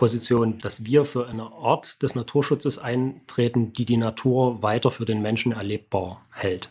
[0.00, 5.20] Position, dass wir für eine Art des Naturschutzes eintreten, die die Natur weiter für den
[5.20, 6.70] Menschen erlebbar hält.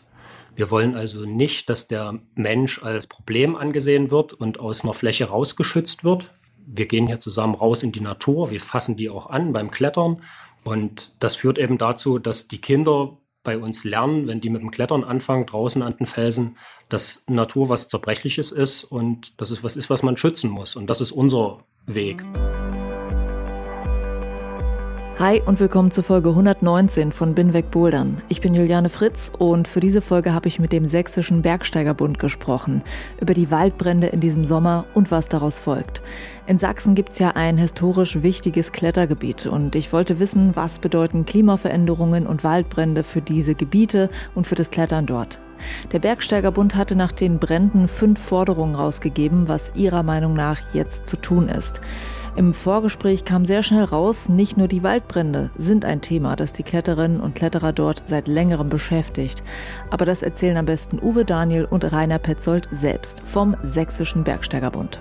[0.56, 5.26] Wir wollen also nicht, dass der Mensch als Problem angesehen wird und aus einer Fläche
[5.26, 6.32] rausgeschützt wird.
[6.66, 10.22] Wir gehen hier zusammen raus in die Natur, wir fassen die auch an beim Klettern.
[10.64, 14.72] Und das führt eben dazu, dass die Kinder bei uns lernen, wenn die mit dem
[14.72, 16.56] Klettern anfangen, draußen an den Felsen,
[16.88, 20.74] dass Natur was Zerbrechliches ist und dass es was ist, was man schützen muss.
[20.74, 22.24] Und das ist unser Weg.
[25.20, 28.22] Hi und willkommen zur Folge 119 von Binweg Bouldern.
[28.30, 32.80] Ich bin Juliane Fritz und für diese Folge habe ich mit dem Sächsischen Bergsteigerbund gesprochen
[33.20, 36.00] über die Waldbrände in diesem Sommer und was daraus folgt.
[36.46, 41.26] In Sachsen gibt es ja ein historisch wichtiges Klettergebiet und ich wollte wissen, was bedeuten
[41.26, 45.38] Klimaveränderungen und Waldbrände für diese Gebiete und für das Klettern dort.
[45.92, 51.16] Der Bergsteigerbund hatte nach den Bränden fünf Forderungen rausgegeben, was ihrer Meinung nach jetzt zu
[51.16, 51.80] tun ist.
[52.36, 56.62] Im Vorgespräch kam sehr schnell raus, nicht nur die Waldbrände sind ein Thema, das die
[56.62, 59.42] Kletterinnen und Kletterer dort seit längerem beschäftigt.
[59.90, 65.00] Aber das erzählen am besten Uwe Daniel und Rainer Petzold selbst vom Sächsischen Bergsteigerbund.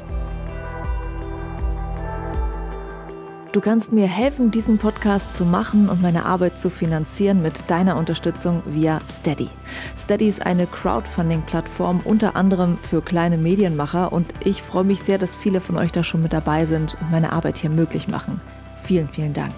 [3.52, 7.98] Du kannst mir helfen, diesen Podcast zu machen und meine Arbeit zu finanzieren mit deiner
[7.98, 9.50] Unterstützung via Steady.
[9.98, 15.36] Steady ist eine Crowdfunding-Plattform unter anderem für kleine Medienmacher und ich freue mich sehr, dass
[15.36, 18.40] viele von euch da schon mit dabei sind und meine Arbeit hier möglich machen.
[18.84, 19.54] Vielen, vielen Dank.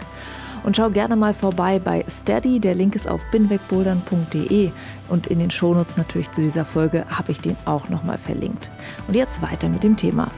[0.64, 2.62] Und schau gerne mal vorbei bei Steady.
[2.62, 4.72] Der Link ist auf binwegbouldern.de
[5.10, 8.70] und in den Shownotes natürlich zu dieser Folge habe ich den auch nochmal verlinkt.
[9.10, 10.32] Und jetzt weiter mit dem Thema.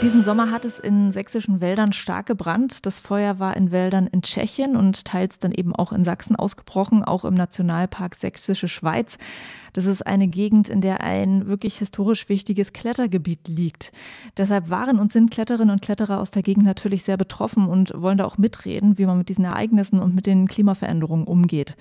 [0.00, 2.86] Diesen Sommer hat es in sächsischen Wäldern stark gebrannt.
[2.86, 7.02] Das Feuer war in Wäldern in Tschechien und teils dann eben auch in Sachsen ausgebrochen,
[7.02, 9.18] auch im Nationalpark Sächsische Schweiz.
[9.72, 13.90] Das ist eine Gegend, in der ein wirklich historisch wichtiges Klettergebiet liegt.
[14.36, 18.18] Deshalb waren und sind Kletterinnen und Kletterer aus der Gegend natürlich sehr betroffen und wollen
[18.18, 21.76] da auch mitreden, wie man mit diesen Ereignissen und mit den Klimaveränderungen umgeht.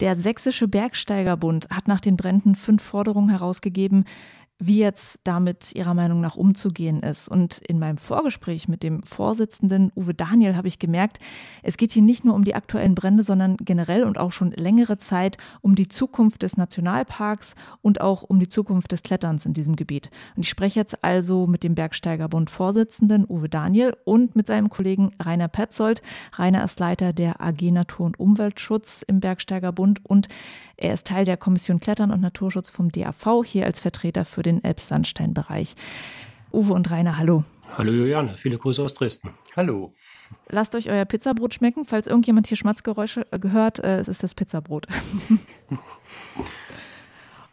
[0.00, 4.04] Der Sächsische Bergsteigerbund hat nach den Bränden fünf Forderungen herausgegeben,
[4.58, 7.28] wie jetzt damit ihrer Meinung nach umzugehen ist.
[7.28, 11.18] Und in meinem Vorgespräch mit dem Vorsitzenden Uwe Daniel habe ich gemerkt,
[11.62, 14.96] es geht hier nicht nur um die aktuellen Brände, sondern generell und auch schon längere
[14.96, 19.74] Zeit um die Zukunft des Nationalparks und auch um die Zukunft des Kletterns in diesem
[19.74, 20.10] Gebiet.
[20.36, 25.10] Und ich spreche jetzt also mit dem Bergsteigerbund Vorsitzenden Uwe Daniel und mit seinem Kollegen
[25.20, 26.00] Rainer Petzold.
[26.34, 30.28] Rainer ist Leiter der AG Natur- und Umweltschutz im Bergsteigerbund und
[30.76, 34.53] er ist Teil der Kommission Klettern und Naturschutz vom DAV, hier als Vertreter für den
[34.62, 35.74] Elbsandsteinbereich.
[36.52, 37.44] Uwe und Rainer, hallo.
[37.76, 39.30] Hallo Juliane, viele Grüße aus Dresden.
[39.56, 39.92] Hallo.
[40.48, 41.84] Lasst euch euer Pizzabrot schmecken.
[41.84, 44.86] Falls irgendjemand hier Schmatzgeräusche gehört, äh, es ist das Pizzabrot.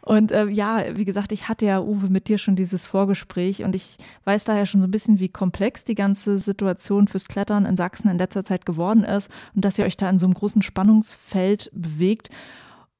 [0.02, 3.76] Und äh, ja, wie gesagt, ich hatte ja, Uwe, mit dir schon dieses Vorgespräch und
[3.76, 7.76] ich weiß daher schon so ein bisschen, wie komplex die ganze Situation fürs Klettern in
[7.76, 10.60] Sachsen in letzter Zeit geworden ist und dass ihr euch da in so einem großen
[10.60, 12.30] Spannungsfeld bewegt.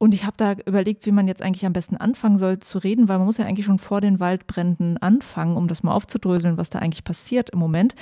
[0.03, 3.09] Und ich habe da überlegt, wie man jetzt eigentlich am besten anfangen soll zu reden,
[3.09, 6.71] weil man muss ja eigentlich schon vor den Waldbränden anfangen, um das mal aufzudröseln, was
[6.71, 7.95] da eigentlich passiert im Moment.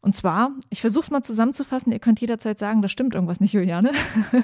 [0.00, 3.54] Und zwar, ich versuche es mal zusammenzufassen, ihr könnt jederzeit sagen, da stimmt irgendwas nicht,
[3.54, 3.90] Juliane.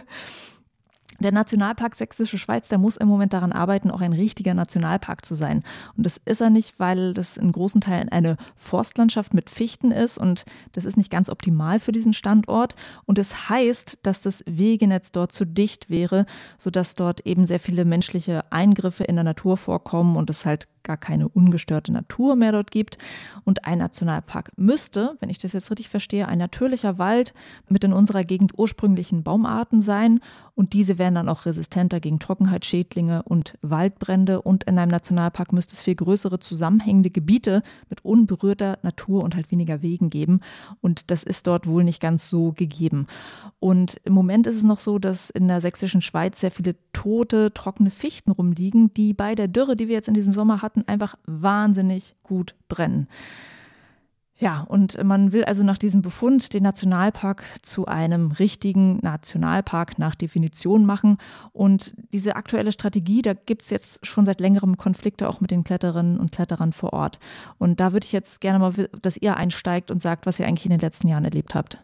[1.22, 5.34] Der Nationalpark Sächsische Schweiz, der muss im Moment daran arbeiten, auch ein richtiger Nationalpark zu
[5.34, 5.64] sein.
[5.96, 10.18] Und das ist er nicht, weil das in großen Teilen eine Forstlandschaft mit Fichten ist
[10.18, 12.74] und das ist nicht ganz optimal für diesen Standort.
[13.04, 16.26] Und es das heißt, dass das Wegenetz dort zu dicht wäre,
[16.58, 20.96] sodass dort eben sehr viele menschliche Eingriffe in der Natur vorkommen und es halt gar
[20.96, 22.98] keine ungestörte Natur mehr dort gibt.
[23.44, 27.34] Und ein Nationalpark müsste, wenn ich das jetzt richtig verstehe, ein natürlicher Wald
[27.68, 30.20] mit in unserer Gegend ursprünglichen Baumarten sein.
[30.54, 34.42] Und diese wären dann auch resistenter gegen Trockenheit, Schädlinge und Waldbrände.
[34.42, 39.50] Und in einem Nationalpark müsste es viel größere zusammenhängende Gebiete mit unberührter Natur und halt
[39.50, 40.40] weniger Wegen geben.
[40.80, 43.06] Und das ist dort wohl nicht ganz so gegeben.
[43.60, 47.52] Und im Moment ist es noch so, dass in der sächsischen Schweiz sehr viele tote,
[47.54, 51.16] trockene Fichten rumliegen, die bei der Dürre, die wir jetzt in diesem Sommer hatten, einfach
[51.26, 53.08] wahnsinnig gut brennen.
[54.42, 60.16] Ja, und man will also nach diesem Befund den Nationalpark zu einem richtigen Nationalpark nach
[60.16, 61.18] Definition machen.
[61.52, 65.62] Und diese aktuelle Strategie, da gibt es jetzt schon seit längerem Konflikte auch mit den
[65.62, 67.20] Kletterinnen und Kletterern vor Ort.
[67.58, 70.66] Und da würde ich jetzt gerne mal, dass ihr einsteigt und sagt, was ihr eigentlich
[70.66, 71.78] in den letzten Jahren erlebt habt.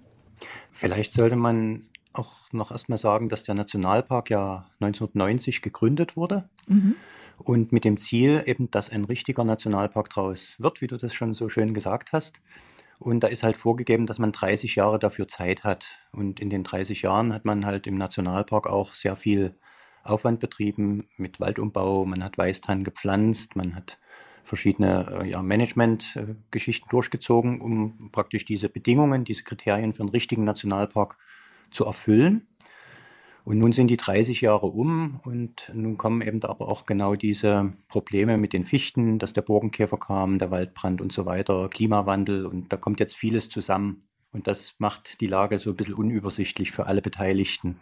[0.72, 6.48] Vielleicht sollte man auch noch erstmal sagen, dass der Nationalpark ja 1990 gegründet wurde.
[6.66, 6.96] Mhm.
[7.38, 11.34] Und mit dem Ziel eben, dass ein richtiger Nationalpark draus wird, wie du das schon
[11.34, 12.40] so schön gesagt hast.
[12.98, 15.86] Und da ist halt vorgegeben, dass man 30 Jahre dafür Zeit hat.
[16.12, 19.54] Und in den 30 Jahren hat man halt im Nationalpark auch sehr viel
[20.02, 22.04] Aufwand betrieben mit Waldumbau.
[22.04, 23.98] Man hat Weißtann gepflanzt, man hat
[24.42, 31.18] verschiedene äh, ja, Management-Geschichten durchgezogen, um praktisch diese Bedingungen, diese Kriterien für einen richtigen Nationalpark
[31.70, 32.48] zu erfüllen.
[33.44, 37.72] Und nun sind die 30 Jahre um und nun kommen eben aber auch genau diese
[37.88, 42.72] Probleme mit den Fichten, dass der Borkenkäfer kam, der Waldbrand und so weiter, Klimawandel und
[42.72, 44.02] da kommt jetzt vieles zusammen.
[44.32, 47.76] Und das macht die Lage so ein bisschen unübersichtlich für alle Beteiligten.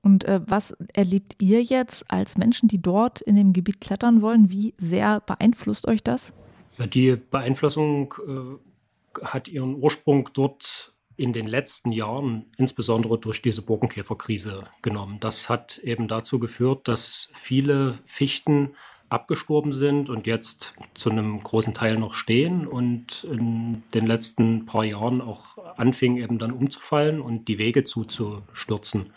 [0.00, 4.50] Und äh, was erlebt ihr jetzt als Menschen, die dort in dem Gebiet klettern wollen?
[4.50, 6.32] Wie sehr beeinflusst euch das?
[6.78, 13.62] Ja, die Beeinflussung äh, hat ihren Ursprung dort in den letzten Jahren, insbesondere durch diese
[13.62, 15.18] Borkenkäferkrise, genommen.
[15.20, 18.70] Das hat eben dazu geführt, dass viele Fichten
[19.08, 24.84] abgestorben sind und jetzt zu einem großen Teil noch stehen und in den letzten paar
[24.84, 29.12] Jahren auch anfingen eben dann umzufallen und die Wege zuzustürzen.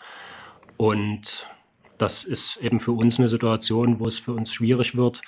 [0.76, 1.48] Und
[1.96, 5.22] das ist eben für uns eine Situation, wo es für uns schwierig wird,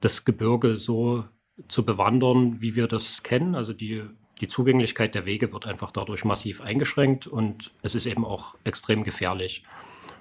[0.00, 1.24] das Gebirge so
[1.68, 3.54] zu bewandern, wie wir das kennen.
[3.54, 4.02] Also die
[4.44, 9.02] die Zugänglichkeit der Wege wird einfach dadurch massiv eingeschränkt und es ist eben auch extrem
[9.02, 9.64] gefährlich.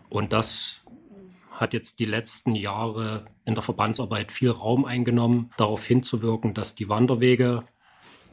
[0.09, 0.79] Und das
[1.51, 6.87] hat jetzt die letzten Jahre in der Verbandsarbeit viel Raum eingenommen, darauf hinzuwirken, dass die
[6.87, 7.65] Wanderwege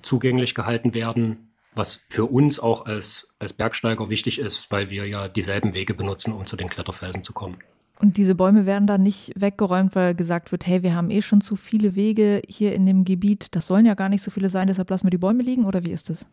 [0.01, 5.27] zugänglich gehalten werden, was für uns auch als, als Bergsteiger wichtig ist, weil wir ja
[5.27, 7.59] dieselben Wege benutzen, um zu den Kletterfelsen zu kommen.
[8.01, 11.43] Und diese Bäume werden dann nicht weggeräumt, weil gesagt wird, hey, wir haben eh schon
[11.43, 13.49] zu viele Wege hier in dem Gebiet.
[13.55, 15.85] Das sollen ja gar nicht so viele sein, deshalb lassen wir die Bäume liegen oder
[15.85, 16.27] wie ist das?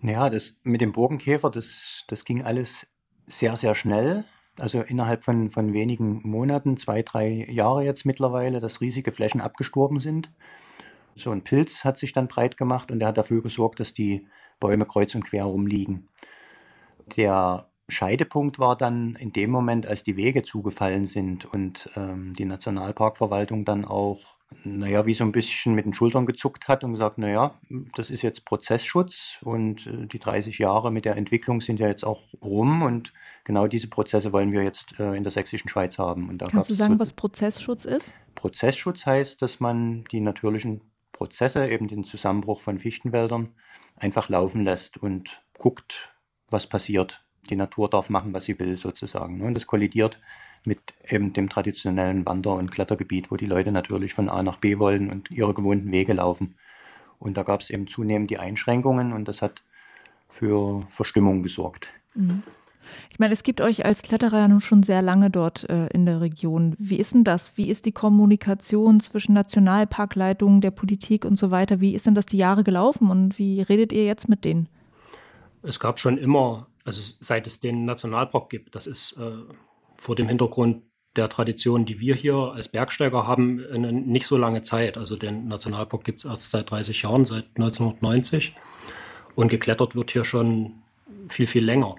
[0.00, 2.88] Naja, das mit dem Burgenkäfer, das, das ging alles
[3.26, 4.24] sehr, sehr schnell.
[4.58, 10.00] Also innerhalb von, von wenigen Monaten, zwei, drei Jahre jetzt mittlerweile, dass riesige Flächen abgestorben
[10.00, 10.32] sind.
[11.14, 14.26] So ein Pilz hat sich dann breit gemacht und der hat dafür gesorgt, dass die
[14.58, 16.08] Bäume kreuz und quer rumliegen.
[17.16, 22.44] Der Scheidepunkt war dann in dem Moment, als die Wege zugefallen sind und ähm, die
[22.44, 24.20] Nationalparkverwaltung dann auch,
[24.64, 27.54] naja, wie so ein bisschen mit den Schultern gezuckt hat und gesagt, naja,
[27.94, 32.04] das ist jetzt Prozessschutz und äh, die 30 Jahre mit der Entwicklung sind ja jetzt
[32.04, 33.12] auch rum und
[33.44, 36.28] genau diese Prozesse wollen wir jetzt äh, in der sächsischen Schweiz haben.
[36.28, 38.14] Und da Kannst du sagen, was Prozessschutz ist?
[38.34, 40.80] Prozessschutz heißt, dass man die natürlichen
[41.12, 43.54] Prozesse, eben den Zusammenbruch von Fichtenwäldern,
[43.94, 46.12] einfach laufen lässt und guckt,
[46.50, 49.38] was passiert die Natur darf machen, was sie will, sozusagen.
[49.38, 49.44] Ne?
[49.46, 50.20] Und das kollidiert
[50.64, 54.78] mit eben dem traditionellen Wander- und Klettergebiet, wo die Leute natürlich von A nach B
[54.78, 56.56] wollen und ihre gewohnten Wege laufen.
[57.18, 59.62] Und da gab es eben zunehmend die Einschränkungen und das hat
[60.28, 61.90] für Verstimmung gesorgt.
[62.14, 62.42] Mhm.
[63.10, 66.06] Ich meine, es gibt euch als Kletterer ja nun schon sehr lange dort äh, in
[66.06, 66.76] der Region.
[66.78, 67.56] Wie ist denn das?
[67.56, 71.80] Wie ist die Kommunikation zwischen Nationalparkleitungen, der Politik und so weiter?
[71.80, 74.68] Wie ist denn das die Jahre gelaufen und wie redet ihr jetzt mit denen?
[75.62, 78.76] Es gab schon immer also seit es den Nationalpark gibt.
[78.76, 79.32] Das ist äh,
[79.96, 80.84] vor dem Hintergrund
[81.16, 84.96] der Tradition, die wir hier als Bergsteiger haben, eine nicht so lange Zeit.
[84.96, 88.54] Also den Nationalpark gibt es erst seit 30 Jahren, seit 1990.
[89.34, 90.82] Und geklettert wird hier schon
[91.28, 91.96] viel, viel länger.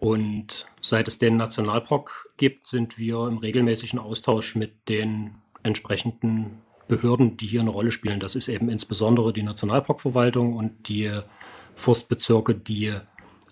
[0.00, 6.58] Und seit es den Nationalpark gibt, sind wir im regelmäßigen Austausch mit den entsprechenden
[6.88, 8.20] Behörden, die hier eine Rolle spielen.
[8.20, 11.10] Das ist eben insbesondere die Nationalparkverwaltung und die
[11.74, 12.92] Forstbezirke, die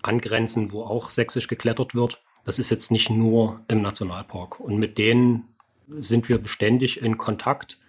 [0.03, 2.21] angrenzen, wo auch sächsisch geklettert wird.
[2.43, 4.59] Das ist jetzt nicht nur im Nationalpark.
[4.59, 5.47] Und mit denen
[5.87, 7.79] sind wir beständig in Kontakt.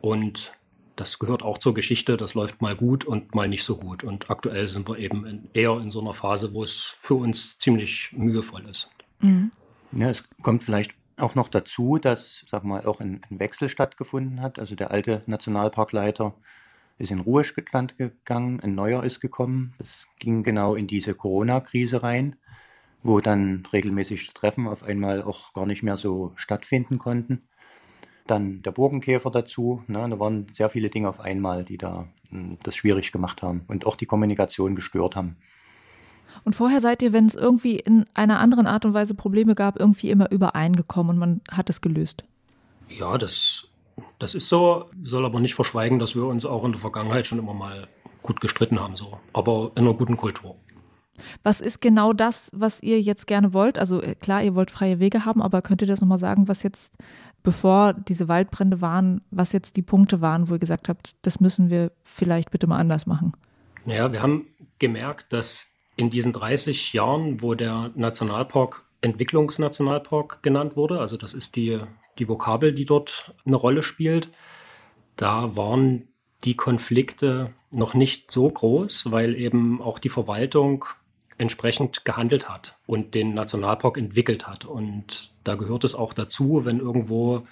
[0.00, 0.52] Und
[0.96, 2.16] das gehört auch zur Geschichte.
[2.16, 4.04] Das läuft mal gut und mal nicht so gut.
[4.04, 7.58] Und aktuell sind wir eben in, eher in so einer Phase, wo es für uns
[7.58, 8.90] ziemlich mühevoll ist.
[9.20, 9.50] Mhm.
[9.92, 14.40] Ja, es kommt vielleicht auch noch dazu, dass, sag mal, auch ein, ein Wechsel stattgefunden
[14.40, 14.58] hat.
[14.58, 16.34] Also der alte Nationalparkleiter
[16.98, 19.74] ist in Ruhestand gegangen, ein neuer ist gekommen.
[19.78, 22.36] Das ging genau in diese Corona-Krise rein,
[23.02, 27.48] wo dann regelmäßig Treffen auf einmal auch gar nicht mehr so stattfinden konnten.
[28.26, 29.82] Dann der Burgenkäfer dazu.
[29.86, 33.64] Ne, da waren sehr viele Dinge auf einmal, die da hm, das schwierig gemacht haben
[33.68, 35.36] und auch die Kommunikation gestört haben.
[36.44, 39.78] Und vorher seid ihr, wenn es irgendwie in einer anderen Art und Weise Probleme gab,
[39.78, 42.24] irgendwie immer übereingekommen und man hat es gelöst.
[42.88, 43.68] Ja, das
[44.18, 47.38] das ist so, soll aber nicht verschweigen, dass wir uns auch in der Vergangenheit schon
[47.38, 47.88] immer mal
[48.22, 49.18] gut gestritten haben, so.
[49.32, 50.56] Aber in einer guten Kultur.
[51.42, 53.78] Was ist genau das, was ihr jetzt gerne wollt?
[53.78, 56.62] Also äh, klar, ihr wollt freie Wege haben, aber könnt ihr das nochmal sagen, was
[56.62, 56.92] jetzt,
[57.42, 61.70] bevor diese Waldbrände waren, was jetzt die Punkte waren, wo ihr gesagt habt, das müssen
[61.70, 63.32] wir vielleicht bitte mal anders machen?
[63.84, 64.46] Naja, wir haben
[64.78, 71.56] gemerkt, dass in diesen 30 Jahren, wo der Nationalpark Entwicklungsnationalpark genannt wurde, also das ist
[71.56, 71.78] die,
[72.18, 74.30] die Vokabel, die dort eine Rolle spielt,
[75.16, 76.08] da waren
[76.44, 80.84] die Konflikte noch nicht so groß, weil eben auch die Verwaltung
[81.38, 84.64] entsprechend gehandelt hat und den Nationalpark entwickelt hat.
[84.64, 87.46] Und da gehört es auch dazu, wenn irgendwo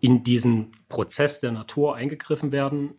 [0.00, 2.94] in diesen Prozess der Natur eingegriffen werden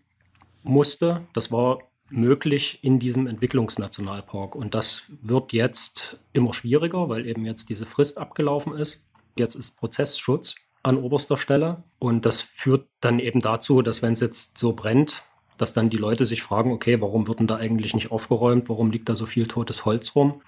[0.62, 1.26] musste.
[1.34, 4.56] Das war möglich in diesem Entwicklungsnationalpark.
[4.56, 9.06] Und das wird jetzt immer schwieriger, weil eben jetzt diese Frist abgelaufen ist.
[9.36, 11.84] Jetzt ist Prozessschutz an oberster Stelle.
[12.00, 15.24] Und das führt dann eben dazu, dass wenn es jetzt so brennt,
[15.58, 18.70] dass dann die Leute sich fragen, okay, warum wird denn da eigentlich nicht aufgeräumt?
[18.70, 20.42] Warum liegt da so viel totes Holz rum?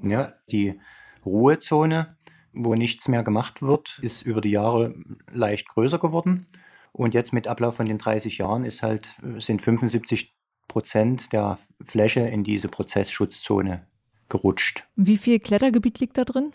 [0.00, 0.80] Ja, die
[1.24, 2.16] Ruhezone,
[2.52, 4.94] wo nichts mehr gemacht wird, ist über die Jahre
[5.30, 6.46] leicht größer geworden.
[6.92, 10.34] Und jetzt mit Ablauf von den 30 Jahren ist halt, sind 75
[10.68, 13.86] Prozent der Fläche in diese Prozessschutzzone
[14.28, 14.86] gerutscht.
[14.96, 16.52] Wie viel Klettergebiet liegt da drin?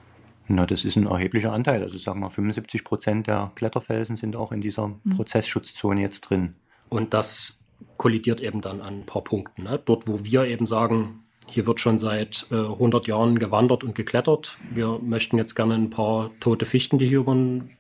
[0.52, 1.84] Na, das ist ein erheblicher Anteil.
[1.84, 5.16] Also sagen wir 75 Prozent der Kletterfelsen sind auch in dieser mhm.
[5.16, 6.56] Prozessschutzzone jetzt drin.
[6.90, 7.60] Und das
[7.98, 9.64] kollidiert eben dann an ein paar Punkten.
[9.64, 9.80] Ne?
[9.86, 14.58] Dort, wo wir eben sagen, hier wird schon seit äh, 100 Jahren gewandert und geklettert.
[14.72, 17.78] Wir möchten jetzt gerne ein paar tote Fichten, die hier über den,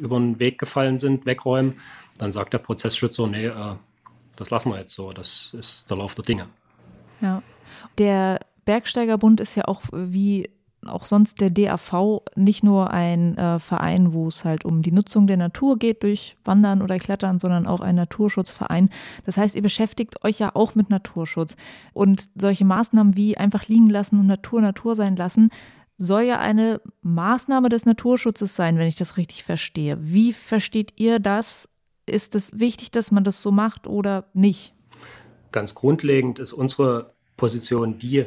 [0.00, 1.74] über den Weg gefallen sind, wegräumen.
[2.18, 3.76] Dann sagt der Prozessschützer, nee, äh,
[4.34, 5.12] das lassen wir jetzt so.
[5.12, 6.48] Das ist der Lauf der Dinge.
[7.20, 7.42] Ja.
[7.96, 10.50] Der Bergsteigerbund ist ja auch wie
[10.86, 15.26] auch sonst der DAV nicht nur ein äh, Verein, wo es halt um die Nutzung
[15.26, 18.90] der Natur geht durch Wandern oder Klettern, sondern auch ein Naturschutzverein.
[19.26, 21.56] Das heißt, ihr beschäftigt euch ja auch mit Naturschutz.
[21.92, 25.50] Und solche Maßnahmen wie einfach liegen lassen und Natur Natur sein lassen,
[25.98, 29.98] soll ja eine Maßnahme des Naturschutzes sein, wenn ich das richtig verstehe.
[30.00, 31.68] Wie versteht ihr das?
[32.06, 34.74] Ist es wichtig, dass man das so macht oder nicht?
[35.50, 38.26] Ganz grundlegend ist unsere Position die,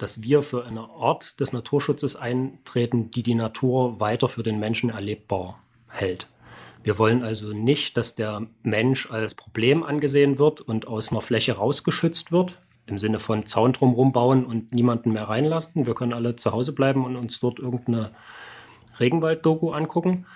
[0.00, 4.90] dass wir für eine Art des Naturschutzes eintreten, die die Natur weiter für den Menschen
[4.90, 6.26] erlebbar hält.
[6.82, 11.52] Wir wollen also nicht, dass der Mensch als Problem angesehen wird und aus einer Fläche
[11.52, 15.86] rausgeschützt wird, im Sinne von Zaun drumherum bauen und niemanden mehr reinlassen.
[15.86, 18.12] Wir können alle zu Hause bleiben und uns dort irgendeine
[18.98, 20.26] Regenwald-Doku angucken,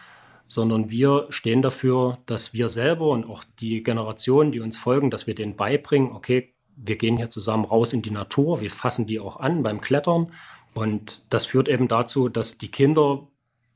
[0.47, 5.27] sondern wir stehen dafür, dass wir selber und auch die Generationen, die uns folgen, dass
[5.27, 9.21] wir denen beibringen, okay, wir gehen hier zusammen raus in die Natur, wir fassen die
[9.21, 10.33] auch an beim Klettern.
[10.75, 13.29] Und das führt eben dazu, dass die Kinder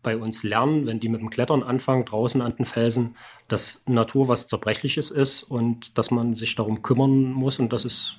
[0.02, 4.28] bei uns lernen, wenn die mit dem Klettern anfangen, draußen an den Felsen, dass Natur
[4.28, 8.16] was Zerbrechliches ist und dass man sich darum kümmern muss und dass es,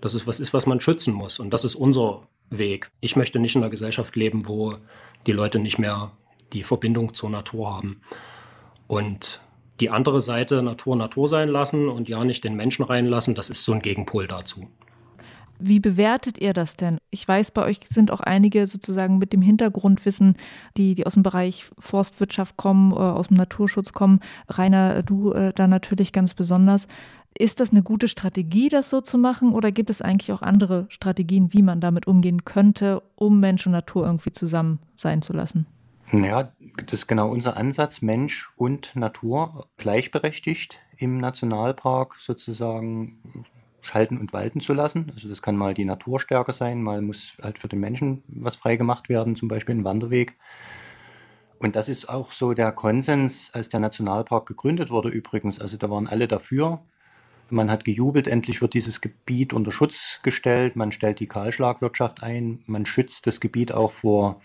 [0.00, 1.38] dass es was ist, was man schützen muss.
[1.38, 2.90] Und das ist unser Weg.
[3.00, 4.74] Ich möchte nicht in einer Gesellschaft leben, wo
[5.26, 6.12] die Leute nicht mehr
[6.52, 8.00] die Verbindung zur Natur haben.
[8.86, 9.42] Und
[9.80, 13.64] die andere Seite Natur Natur sein lassen und ja nicht den Menschen reinlassen, das ist
[13.64, 14.68] so ein Gegenpol dazu.
[15.60, 16.98] Wie bewertet ihr das denn?
[17.10, 20.36] Ich weiß, bei euch sind auch einige sozusagen mit dem Hintergrundwissen,
[20.76, 24.20] die, die aus dem Bereich Forstwirtschaft kommen, äh, aus dem Naturschutz kommen.
[24.48, 26.86] Rainer, du äh, da natürlich ganz besonders.
[27.36, 30.86] Ist das eine gute Strategie, das so zu machen, oder gibt es eigentlich auch andere
[30.88, 35.66] Strategien, wie man damit umgehen könnte, um Mensch und Natur irgendwie zusammen sein zu lassen?
[36.10, 36.52] Ja,
[36.86, 43.44] das ist genau unser Ansatz, Mensch und Natur gleichberechtigt im Nationalpark sozusagen
[43.82, 45.12] schalten und walten zu lassen.
[45.14, 49.10] Also das kann mal die Naturstärke sein, mal muss halt für den Menschen was freigemacht
[49.10, 50.36] werden, zum Beispiel ein Wanderweg.
[51.58, 55.60] Und das ist auch so der Konsens, als der Nationalpark gegründet wurde übrigens.
[55.60, 56.80] Also da waren alle dafür.
[57.50, 60.76] Man hat gejubelt, endlich wird dieses Gebiet unter Schutz gestellt.
[60.76, 62.62] Man stellt die Kahlschlagwirtschaft ein.
[62.66, 64.40] Man schützt das Gebiet auch vor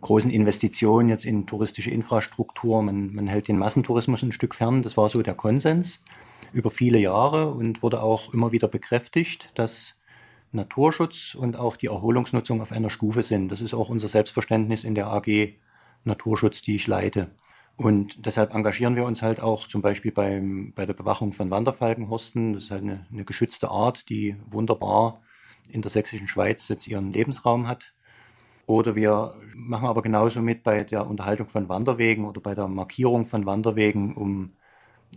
[0.00, 2.82] großen Investitionen jetzt in touristische Infrastruktur.
[2.82, 4.82] Man, man hält den Massentourismus ein Stück fern.
[4.82, 6.04] Das war so der Konsens
[6.52, 9.94] über viele Jahre und wurde auch immer wieder bekräftigt, dass
[10.52, 13.50] Naturschutz und auch die Erholungsnutzung auf einer Stufe sind.
[13.50, 15.54] Das ist auch unser Selbstverständnis in der AG
[16.04, 17.30] Naturschutz, die ich leite.
[17.76, 22.54] Und deshalb engagieren wir uns halt auch zum Beispiel beim, bei der Bewachung von Wanderfalkenhorsten.
[22.54, 25.20] Das ist halt eine, eine geschützte Art, die wunderbar
[25.70, 27.92] in der sächsischen Schweiz jetzt ihren Lebensraum hat.
[28.66, 33.24] Oder wir machen aber genauso mit bei der Unterhaltung von Wanderwegen oder bei der Markierung
[33.24, 34.56] von Wanderwegen, um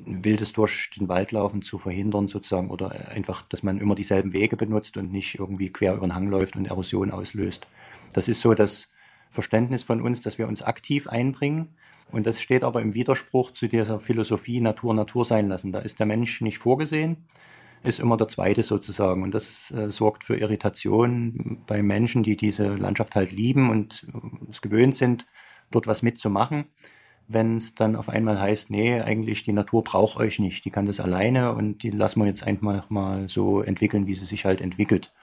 [0.05, 4.55] wildes durch den Wald laufen zu verhindern sozusagen oder einfach, dass man immer dieselben Wege
[4.55, 7.67] benutzt und nicht irgendwie quer über den Hang läuft und Erosion auslöst.
[8.13, 8.91] Das ist so das
[9.31, 11.69] Verständnis von uns, dass wir uns aktiv einbringen.
[12.11, 15.71] Und das steht aber im Widerspruch zu dieser Philosophie Natur Natur sein lassen.
[15.71, 17.27] Da ist der Mensch nicht vorgesehen.
[17.83, 19.23] Ist immer der zweite sozusagen.
[19.23, 24.49] Und das äh, sorgt für Irritation bei Menschen, die diese Landschaft halt lieben und äh,
[24.49, 25.25] es gewöhnt sind,
[25.71, 26.65] dort was mitzumachen.
[27.27, 30.87] Wenn es dann auf einmal heißt, nee, eigentlich die Natur braucht euch nicht, die kann
[30.87, 34.61] das alleine und die lassen wir jetzt einfach mal so entwickeln, wie sie sich halt
[34.61, 35.13] entwickelt.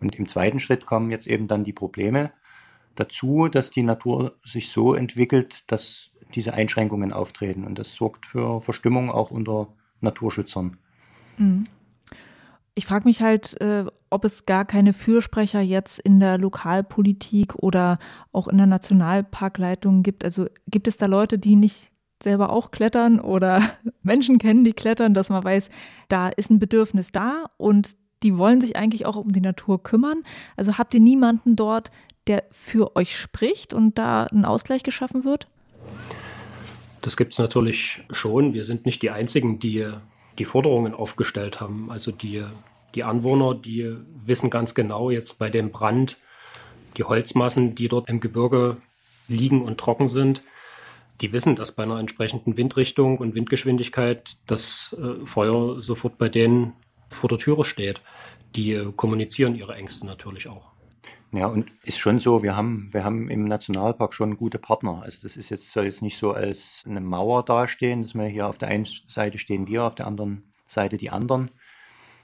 [0.00, 2.32] Und im zweiten Schritt kommen jetzt eben dann die Probleme
[2.94, 7.64] dazu, dass die Natur sich so entwickelt, dass diese Einschränkungen auftreten.
[7.64, 9.68] Und das sorgt für Verstimmung auch unter
[10.00, 10.78] Naturschützern.
[11.36, 11.64] Mhm.
[12.76, 17.98] Ich frage mich halt, äh, ob es gar keine Fürsprecher jetzt in der Lokalpolitik oder
[18.32, 20.24] auch in der Nationalparkleitung gibt.
[20.24, 23.62] Also gibt es da Leute, die nicht selber auch klettern oder
[24.02, 25.68] Menschen kennen, die klettern, dass man weiß,
[26.08, 30.22] da ist ein Bedürfnis da und die wollen sich eigentlich auch um die Natur kümmern.
[30.56, 31.90] Also habt ihr niemanden dort,
[32.26, 35.46] der für euch spricht und da ein Ausgleich geschaffen wird?
[37.02, 38.54] Das gibt es natürlich schon.
[38.54, 39.86] Wir sind nicht die Einzigen, die
[40.38, 41.90] die Forderungen aufgestellt haben.
[41.90, 42.44] Also die,
[42.94, 46.18] die Anwohner, die wissen ganz genau jetzt bei dem Brand,
[46.96, 48.76] die Holzmassen, die dort im Gebirge
[49.28, 50.42] liegen und trocken sind,
[51.20, 56.74] die wissen, dass bei einer entsprechenden Windrichtung und Windgeschwindigkeit das äh, Feuer sofort bei denen
[57.08, 58.00] vor der Türe steht.
[58.56, 60.73] Die äh, kommunizieren ihre Ängste natürlich auch.
[61.34, 65.02] Ja, und ist schon so, wir haben, wir haben im Nationalpark schon gute Partner.
[65.02, 68.46] Also das ist jetzt, soll jetzt nicht so als eine Mauer dastehen, dass wir hier
[68.46, 71.50] auf der einen Seite stehen wir, auf der anderen Seite die anderen.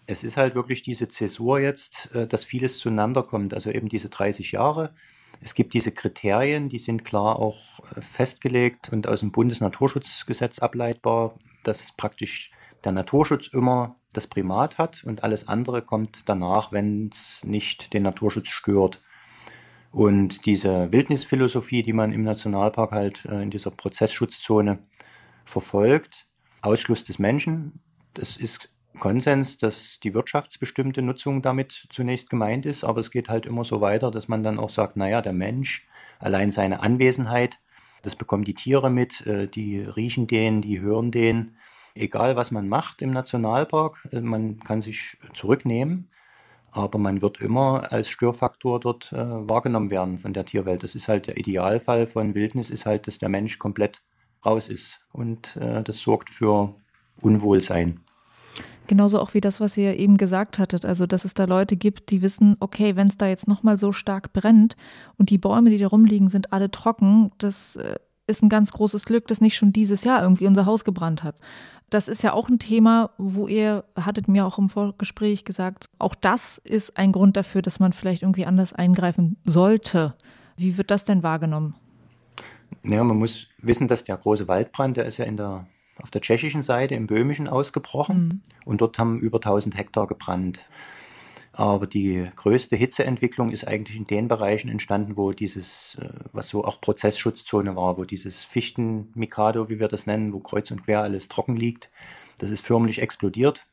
[0.06, 3.52] Es ist halt wirklich diese Zäsur jetzt, äh, dass vieles zueinander kommt.
[3.52, 4.94] Also eben diese 30 Jahre.
[5.40, 11.34] Es gibt diese Kriterien, die sind klar auch äh, festgelegt und aus dem Bundesnaturschutzgesetz ableitbar,
[11.64, 12.52] dass praktisch
[12.84, 18.02] der Naturschutz immer das Primat hat und alles andere kommt danach, wenn es nicht den
[18.02, 19.00] Naturschutz stört.
[19.92, 24.78] Und diese Wildnisphilosophie, die man im Nationalpark halt äh, in dieser Prozessschutzzone
[25.44, 26.26] verfolgt,
[26.62, 27.80] Ausschluss des Menschen,
[28.14, 33.46] das ist Konsens, dass die wirtschaftsbestimmte Nutzung damit zunächst gemeint ist, aber es geht halt
[33.46, 35.86] immer so weiter, dass man dann auch sagt, naja, der Mensch,
[36.18, 37.58] allein seine Anwesenheit,
[38.02, 41.56] das bekommen die Tiere mit, äh, die riechen den, die hören den,
[41.94, 46.11] egal was man macht im Nationalpark, äh, man kann sich zurücknehmen,
[46.73, 50.82] aber man wird immer als Störfaktor dort äh, wahrgenommen werden von der Tierwelt.
[50.82, 54.02] Das ist halt der Idealfall von Wildnis, ist halt, dass der Mensch komplett
[54.45, 56.75] raus ist und äh, das sorgt für
[57.21, 58.00] Unwohlsein.
[58.86, 62.10] Genauso auch wie das, was ihr eben gesagt hattet, also dass es da Leute gibt,
[62.10, 64.76] die wissen, okay, wenn es da jetzt nochmal so stark brennt
[65.17, 69.04] und die Bäume, die da rumliegen, sind alle trocken, das äh, ist ein ganz großes
[69.04, 71.36] Glück, dass nicht schon dieses Jahr irgendwie unser Haus gebrannt hat
[71.90, 76.14] das ist ja auch ein Thema, wo ihr, hattet mir auch im Vorgespräch gesagt, auch
[76.14, 80.14] das ist ein Grund dafür, dass man vielleicht irgendwie anders eingreifen sollte.
[80.56, 81.74] Wie wird das denn wahrgenommen?
[82.84, 85.66] Ja, man muss wissen, dass der große Waldbrand, der ist ja in der,
[86.00, 88.40] auf der tschechischen Seite im Böhmischen ausgebrochen mhm.
[88.64, 90.64] und dort haben über 1000 Hektar gebrannt.
[91.52, 96.65] Aber die größte Hitzeentwicklung ist eigentlich in den Bereichen entstanden, wo dieses, äh, was so
[96.65, 101.28] auch Prozessschutzzone war, wo dieses Fichten-Mikado, wie wir das nennen, wo kreuz und quer alles
[101.28, 101.91] trocken liegt,
[102.39, 103.67] das ist förmlich explodiert.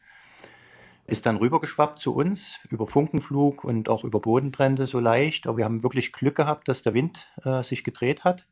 [1.05, 5.47] Ist dann rübergeschwappt zu uns über Funkenflug und auch über Bodenbrände so leicht.
[5.47, 8.45] Aber wir haben wirklich Glück gehabt, dass der Wind äh, sich gedreht hat.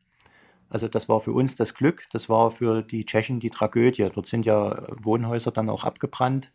[0.70, 4.08] Also das war für uns das Glück, das war für die Tschechen die Tragödie.
[4.12, 6.50] Dort sind ja Wohnhäuser dann auch abgebrannt.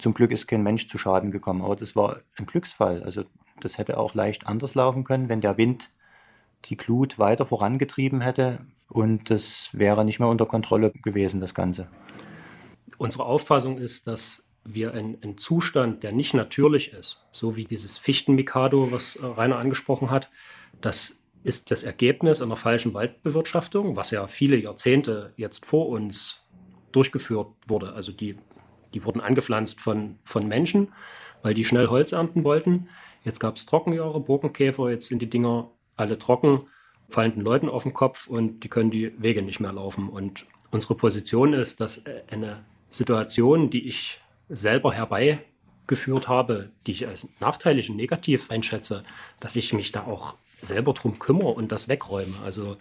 [0.00, 3.02] Zum Glück ist kein Mensch zu Schaden gekommen, aber das war ein Glücksfall.
[3.02, 3.24] Also
[3.60, 5.90] das hätte auch leicht anders laufen können, wenn der Wind
[6.64, 11.88] die Glut weiter vorangetrieben hätte und das wäre nicht mehr unter Kontrolle gewesen, das Ganze.
[12.98, 18.92] Unsere Auffassung ist, dass wir einen Zustand, der nicht natürlich ist, so wie dieses Fichtenmikado,
[18.92, 20.30] was äh, Rainer angesprochen hat,
[20.80, 26.46] das ist das Ergebnis einer falschen Waldbewirtschaftung, was ja viele Jahrzehnte jetzt vor uns
[26.92, 27.94] durchgeführt wurde.
[27.94, 28.36] Also die
[28.94, 30.92] die wurden angepflanzt von, von Menschen,
[31.42, 32.88] weil die schnell Holz ernten wollten.
[33.24, 36.64] Jetzt gab es Trockenjahre, Burgenkäfer, jetzt sind die Dinger alle trocken,
[37.08, 40.08] fallen den Leuten auf den Kopf und die können die Wege nicht mehr laufen.
[40.08, 47.28] Und unsere Position ist, dass eine Situation, die ich selber herbeigeführt habe, die ich als
[47.40, 49.04] nachteilig und negativ einschätze,
[49.38, 52.34] dass ich mich da auch selber drum kümmere und das wegräume.
[52.44, 52.76] Also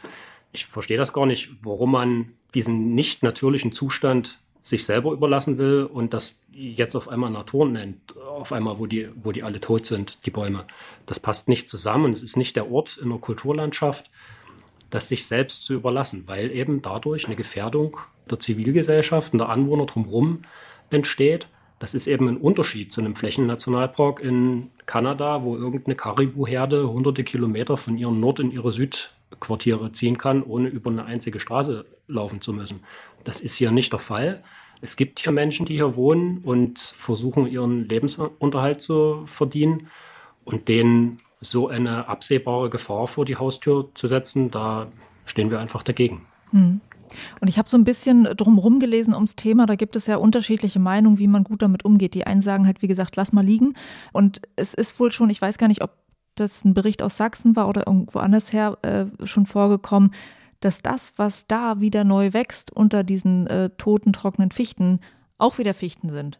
[0.51, 5.83] ich verstehe das gar nicht, warum man diesen nicht natürlichen Zustand sich selber überlassen will
[5.83, 9.85] und das jetzt auf einmal Natur nennt, auf einmal, wo die, wo die alle tot
[9.85, 10.65] sind, die Bäume.
[11.05, 12.11] Das passt nicht zusammen.
[12.11, 14.09] Es ist nicht der Ort in der Kulturlandschaft,
[14.89, 17.97] das sich selbst zu überlassen, weil eben dadurch eine Gefährdung
[18.29, 20.41] der Zivilgesellschaft und der Anwohner drumherum
[20.89, 21.47] entsteht.
[21.79, 27.77] Das ist eben ein Unterschied zu einem Flächennationalpark in Kanada, wo irgendeine Karibu-Herde hunderte Kilometer
[27.77, 32.51] von ihrem Nord- in ihre Südquartiere ziehen kann, ohne über eine einzige Straße laufen zu
[32.51, 32.81] müssen.
[33.23, 34.43] Das ist hier nicht der Fall.
[34.81, 39.87] Es gibt hier Menschen, die hier wohnen und versuchen, ihren Lebensunterhalt zu verdienen.
[40.45, 44.87] Und denen so eine absehbare Gefahr vor die Haustür zu setzen, da
[45.25, 46.25] stehen wir einfach dagegen.
[46.51, 46.81] Hm.
[47.39, 49.65] Und ich habe so ein bisschen drumherum gelesen ums Thema.
[49.65, 52.13] Da gibt es ja unterschiedliche Meinungen, wie man gut damit umgeht.
[52.13, 53.73] Die einen sagen halt, wie gesagt, lass mal liegen.
[54.11, 55.91] Und es ist wohl schon, ich weiß gar nicht, ob
[56.35, 60.11] das ein Bericht aus Sachsen war oder irgendwo anders her äh, schon vorgekommen,
[60.59, 64.99] dass das, was da wieder neu wächst unter diesen äh, toten, trockenen Fichten,
[65.37, 66.39] auch wieder Fichten sind.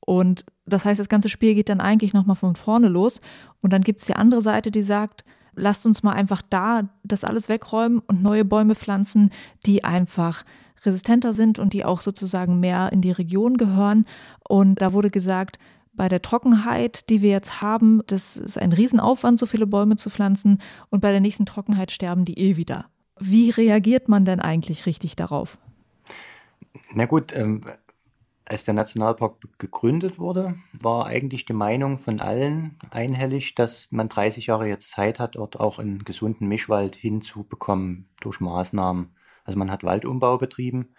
[0.00, 3.20] Und das heißt, das ganze Spiel geht dann eigentlich nochmal von vorne los.
[3.62, 5.24] Und dann gibt es die andere Seite, die sagt,
[5.54, 9.30] lasst uns mal einfach da das alles wegräumen und neue Bäume pflanzen,
[9.64, 10.44] die einfach
[10.84, 14.04] resistenter sind und die auch sozusagen mehr in die Region gehören.
[14.46, 15.58] Und da wurde gesagt,
[15.94, 20.10] bei der Trockenheit, die wir jetzt haben, das ist ein Riesenaufwand, so viele Bäume zu
[20.10, 20.58] pflanzen.
[20.90, 22.86] Und bei der nächsten Trockenheit sterben die eh wieder.
[23.18, 25.58] Wie reagiert man denn eigentlich richtig darauf?
[26.92, 27.64] Na gut, ähm,
[28.46, 34.46] als der Nationalpark gegründet wurde, war eigentlich die Meinung von allen einhellig, dass man 30
[34.46, 39.14] Jahre jetzt Zeit hat, dort auch einen gesunden Mischwald hinzubekommen durch Maßnahmen.
[39.44, 40.90] Also man hat Waldumbau betrieben,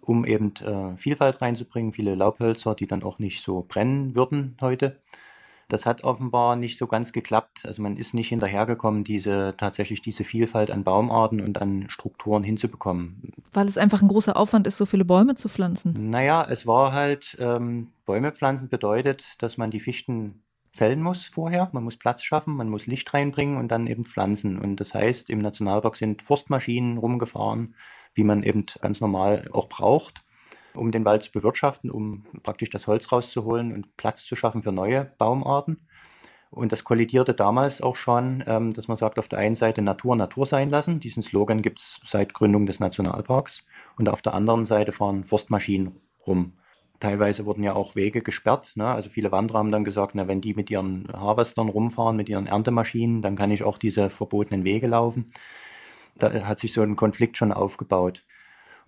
[0.00, 5.00] um eben äh, Vielfalt reinzubringen, viele Laubhölzer, die dann auch nicht so brennen würden heute.
[5.70, 7.62] Das hat offenbar nicht so ganz geklappt.
[7.64, 13.32] Also man ist nicht hinterhergekommen, diese tatsächlich diese Vielfalt an Baumarten und an Strukturen hinzubekommen.
[13.52, 16.10] Weil es einfach ein großer Aufwand ist, so viele Bäume zu pflanzen.
[16.10, 21.70] Naja, es war halt, ähm, Bäume pflanzen bedeutet, dass man die Fichten fällen muss vorher.
[21.72, 24.58] Man muss Platz schaffen, man muss Licht reinbringen und dann eben pflanzen.
[24.58, 27.76] Und das heißt, im Nationalpark sind Forstmaschinen rumgefahren,
[28.14, 30.24] wie man eben ganz normal auch braucht
[30.74, 34.72] um den Wald zu bewirtschaften, um praktisch das Holz rauszuholen und Platz zu schaffen für
[34.72, 35.86] neue Baumarten.
[36.50, 40.16] Und das kollidierte damals auch schon, ähm, dass man sagt, auf der einen Seite Natur
[40.16, 40.98] Natur sein lassen.
[40.98, 43.64] Diesen Slogan gibt es seit Gründung des Nationalparks.
[43.96, 46.54] Und auf der anderen Seite fahren Forstmaschinen rum.
[46.98, 48.72] Teilweise wurden ja auch Wege gesperrt.
[48.74, 48.86] Ne?
[48.86, 52.46] Also viele Wanderer haben dann gesagt, na, wenn die mit ihren Harvestern rumfahren, mit ihren
[52.46, 55.30] Erntemaschinen, dann kann ich auch diese verbotenen Wege laufen.
[56.16, 58.24] Da hat sich so ein Konflikt schon aufgebaut.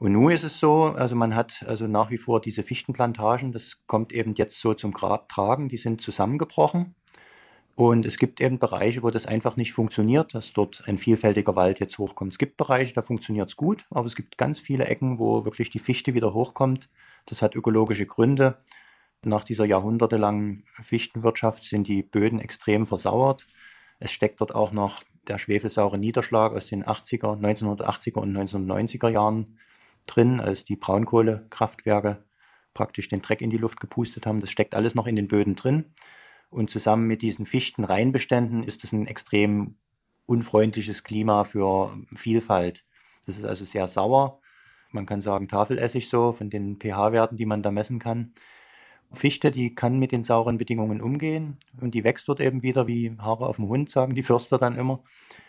[0.02, 3.86] Und nun ist es so, also man hat also nach wie vor diese Fichtenplantagen, das
[3.86, 6.96] kommt eben jetzt so zum Tragen, die sind zusammengebrochen.
[7.76, 11.78] Und es gibt eben Bereiche, wo das einfach nicht funktioniert, dass dort ein vielfältiger Wald
[11.78, 12.32] jetzt hochkommt.
[12.32, 15.70] Es gibt Bereiche, da funktioniert es gut, aber es gibt ganz viele Ecken, wo wirklich
[15.70, 16.88] die Fichte wieder hochkommt.
[17.26, 18.58] Das hat ökologische Gründe.
[19.24, 23.46] Nach dieser jahrhundertelangen Fichtenwirtschaft sind die Böden extrem versauert.
[24.00, 29.58] Es steckt dort auch noch der schwefelsaure Niederschlag aus den 80er, 1980er und 1990er Jahren
[30.06, 32.24] drin, als die Braunkohlekraftwerke
[32.74, 34.40] praktisch den Dreck in die Luft gepustet haben.
[34.40, 35.92] Das steckt alles noch in den Böden drin.
[36.50, 39.76] Und zusammen mit diesen Fichtenreinbeständen ist das ein extrem
[40.26, 42.84] unfreundliches Klima für Vielfalt.
[43.26, 44.40] Das ist also sehr sauer.
[44.90, 48.34] Man kann sagen Tafelessig so von den pH-Werten, die man da messen kann.
[49.14, 53.14] Fichte, die kann mit den sauren Bedingungen umgehen und die wächst dort eben wieder wie
[53.18, 55.02] Haare auf dem Hund, sagen die Förster dann immer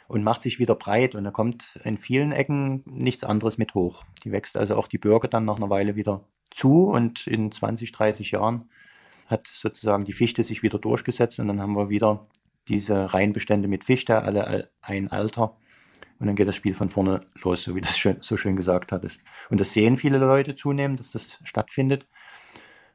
[0.08, 4.04] und macht sich wieder breit und da kommt in vielen Ecken nichts anderes mit hoch.
[4.24, 7.92] Die wächst also auch die Birke dann nach einer Weile wieder zu und in 20,
[7.92, 8.70] 30 Jahren
[9.28, 12.28] hat sozusagen die Fichte sich wieder durchgesetzt und dann haben wir wieder
[12.68, 15.58] diese Reihenbestände mit Fichte, alle ein Alter.
[16.20, 18.56] Und dann geht das Spiel von vorne los, so wie du das schön, so schön
[18.56, 19.22] gesagt hattest.
[19.50, 22.08] Und das sehen viele Leute zunehmend, dass das stattfindet.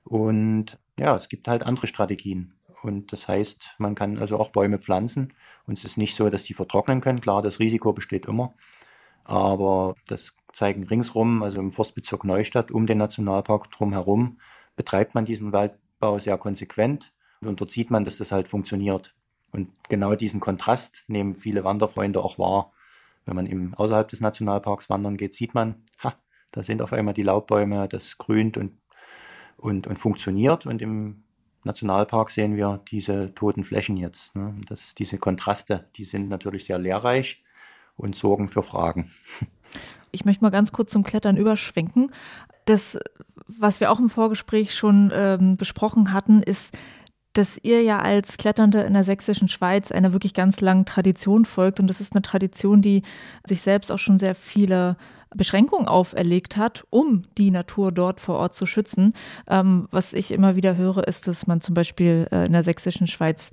[0.04, 2.54] Und ja, es gibt halt andere Strategien.
[2.82, 5.32] Und das heißt, man kann also auch Bäume pflanzen.
[5.66, 7.20] Und es ist nicht so, dass die vertrocknen können.
[7.20, 8.54] Klar, das Risiko besteht immer.
[9.24, 14.38] Aber das zeigen ringsrum, also im Forstbezirk Neustadt, um den Nationalpark drumherum,
[14.76, 17.12] betreibt man diesen Waldbau sehr konsequent.
[17.40, 19.14] Und dort sieht man, dass das halt funktioniert.
[19.50, 22.72] Und genau diesen Kontrast nehmen viele Wanderfreunde auch wahr.
[23.26, 26.14] Wenn man im, außerhalb des Nationalparks wandern geht, sieht man, ha,
[26.50, 28.72] da sind auf einmal die Laubbäume, das grünt und,
[29.56, 30.66] und, und funktioniert.
[30.66, 31.24] Und im
[31.64, 34.34] Nationalpark sehen wir diese toten Flächen jetzt.
[34.34, 34.54] Ne?
[34.68, 37.42] Das, diese Kontraste, die sind natürlich sehr lehrreich
[37.96, 39.10] und sorgen für Fragen.
[40.10, 42.12] Ich möchte mal ganz kurz zum Klettern überschwenken.
[42.64, 42.98] Das,
[43.46, 46.74] was wir auch im Vorgespräch schon ähm, besprochen hatten, ist,
[47.34, 51.78] dass ihr ja als Kletternde in der sächsischen Schweiz einer wirklich ganz langen Tradition folgt.
[51.78, 53.02] Und das ist eine Tradition, die
[53.46, 54.96] sich selbst auch schon sehr viele
[55.34, 59.12] Beschränkungen auferlegt hat, um die Natur dort vor Ort zu schützen.
[59.46, 63.06] Ähm, was ich immer wieder höre, ist, dass man zum Beispiel äh, in der sächsischen
[63.06, 63.50] Schweiz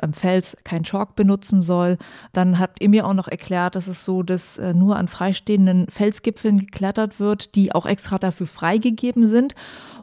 [0.00, 1.96] am Fels kein Chalk benutzen soll.
[2.32, 5.88] Dann habt ihr mir auch noch erklärt, dass es so, dass äh, nur an freistehenden
[5.88, 9.54] Felsgipfeln geklettert wird, die auch extra dafür freigegeben sind.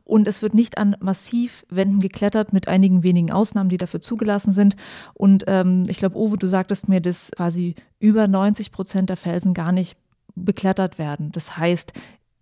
[0.05, 4.75] Und es wird nicht an Massivwänden geklettert, mit einigen wenigen Ausnahmen, die dafür zugelassen sind.
[5.13, 9.53] Und ähm, ich glaube, Uwe, du sagtest mir, dass quasi über 90 Prozent der Felsen
[9.53, 9.97] gar nicht
[10.35, 11.31] beklettert werden.
[11.31, 11.93] Das heißt,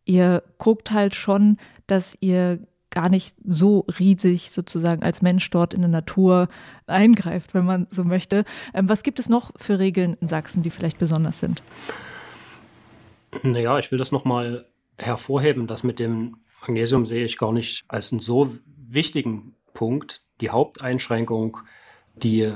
[0.06, 2.60] ihr guckt halt schon, dass ihr
[2.91, 6.49] gar nicht so riesig sozusagen als Mensch dort in der Natur
[6.88, 8.43] eingreift, wenn man so möchte.
[8.73, 11.63] Ähm, was gibt es noch für Regeln in Sachsen, die vielleicht besonders sind?
[13.43, 14.65] Naja, ich will das nochmal
[14.97, 15.67] hervorheben.
[15.67, 20.23] Das mit dem Magnesium sehe ich gar nicht als einen so wichtigen Punkt.
[20.41, 21.58] Die Haupteinschränkung,
[22.15, 22.51] die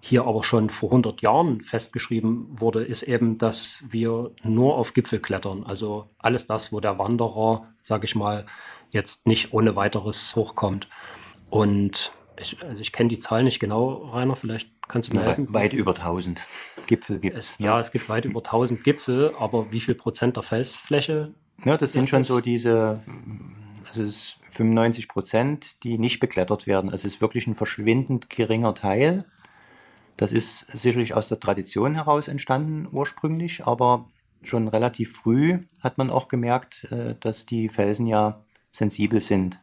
[0.00, 5.20] hier aber schon vor 100 Jahren festgeschrieben wurde, ist eben, dass wir nur auf Gipfel
[5.20, 5.64] klettern.
[5.64, 8.46] Also alles das, wo der Wanderer, sage ich mal,
[8.90, 10.88] jetzt nicht ohne weiteres hochkommt.
[11.50, 15.52] Und ich, also ich kenne die Zahl nicht genau, Rainer, vielleicht kannst du mir helfen.
[15.52, 16.40] Weit über 1000
[16.86, 17.58] Gipfel gibt es.
[17.58, 21.34] Ja, es gibt weit über 1000 Gipfel, aber wie viel Prozent der Felsfläche?
[21.64, 23.00] Ja, das sind schon so diese,
[23.86, 26.90] also es ist 95 Prozent, die nicht beklettert werden.
[26.90, 29.26] Also es ist wirklich ein verschwindend geringer Teil.
[30.20, 34.06] Das ist sicherlich aus der Tradition heraus entstanden ursprünglich, aber
[34.42, 39.62] schon relativ früh hat man auch gemerkt, äh, dass die Felsen ja sensibel sind.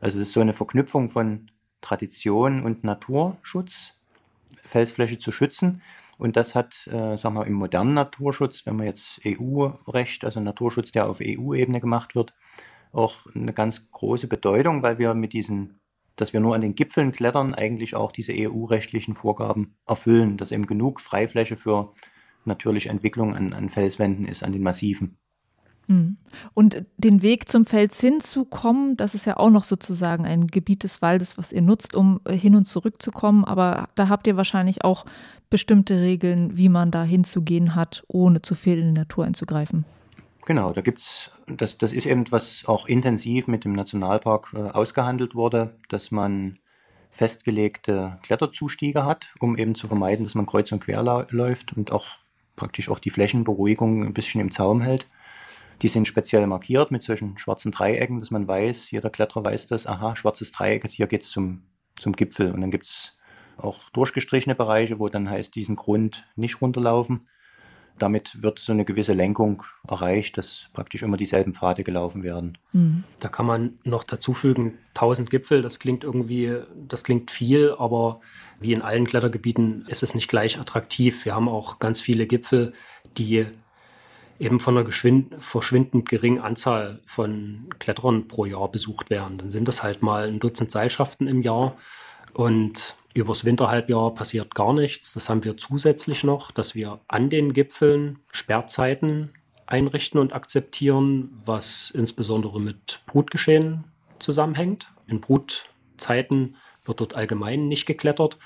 [0.00, 1.50] Also es ist so eine Verknüpfung von
[1.80, 3.98] Tradition und Naturschutz,
[4.62, 5.82] Felsfläche zu schützen.
[6.18, 10.92] Und das hat, äh, sagen wir, im modernen Naturschutz, wenn man jetzt EU-Recht, also Naturschutz,
[10.92, 12.32] der auf EU-Ebene gemacht wird,
[12.92, 15.79] auch eine ganz große Bedeutung, weil wir mit diesen,
[16.16, 20.66] dass wir nur an den Gipfeln klettern, eigentlich auch diese EU-rechtlichen Vorgaben erfüllen, dass eben
[20.66, 21.92] genug Freifläche für
[22.44, 25.16] natürliche Entwicklung an, an Felswänden ist, an den Massiven.
[25.90, 26.18] Hm.
[26.54, 31.02] Und den Weg zum Fels hinzukommen, das ist ja auch noch sozusagen ein Gebiet des
[31.02, 33.44] Waldes, was ihr nutzt, um äh, hin und zurück zu kommen.
[33.44, 35.04] Aber da habt ihr wahrscheinlich auch
[35.50, 39.84] bestimmte Regeln, wie man da hinzugehen hat, ohne zu viel in die Natur einzugreifen.
[40.50, 45.36] Genau, da gibt's, das, das ist eben, was auch intensiv mit dem Nationalpark äh, ausgehandelt
[45.36, 46.58] wurde, dass man
[47.08, 52.18] festgelegte Kletterzustiege hat, um eben zu vermeiden, dass man kreuz und quer läuft und auch
[52.56, 55.06] praktisch auch die Flächenberuhigung ein bisschen im Zaum hält.
[55.82, 59.86] Die sind speziell markiert mit solchen schwarzen Dreiecken, dass man weiß, jeder Kletterer weiß das,
[59.86, 61.62] aha, schwarzes Dreieck, hier geht's zum,
[62.00, 62.50] zum Gipfel.
[62.50, 63.16] Und dann gibt's
[63.56, 67.28] auch durchgestrichene Bereiche, wo dann heißt, diesen Grund nicht runterlaufen.
[67.98, 72.56] Damit wird so eine gewisse Lenkung erreicht, dass praktisch immer dieselben Pfade gelaufen werden.
[72.72, 73.04] Mhm.
[73.20, 76.56] Da kann man noch dazu fügen, 1000 Gipfel, das klingt irgendwie,
[76.88, 78.20] das klingt viel, aber
[78.58, 81.24] wie in allen Klettergebieten ist es nicht gleich attraktiv.
[81.24, 82.72] Wir haben auch ganz viele Gipfel,
[83.18, 83.46] die
[84.38, 89.36] eben von einer verschwindend geringen Anzahl von Kletterern pro Jahr besucht werden.
[89.36, 91.76] Dann sind das halt mal ein Dutzend Seilschaften im Jahr
[92.32, 95.14] und übers Winterhalbjahr passiert gar nichts.
[95.14, 99.32] Das haben wir zusätzlich noch, dass wir an den Gipfeln Sperrzeiten
[99.66, 103.84] einrichten und akzeptieren, was insbesondere mit Brutgeschehen
[104.18, 104.92] zusammenhängt.
[105.06, 108.38] In Brutzeiten wird dort allgemein nicht geklettert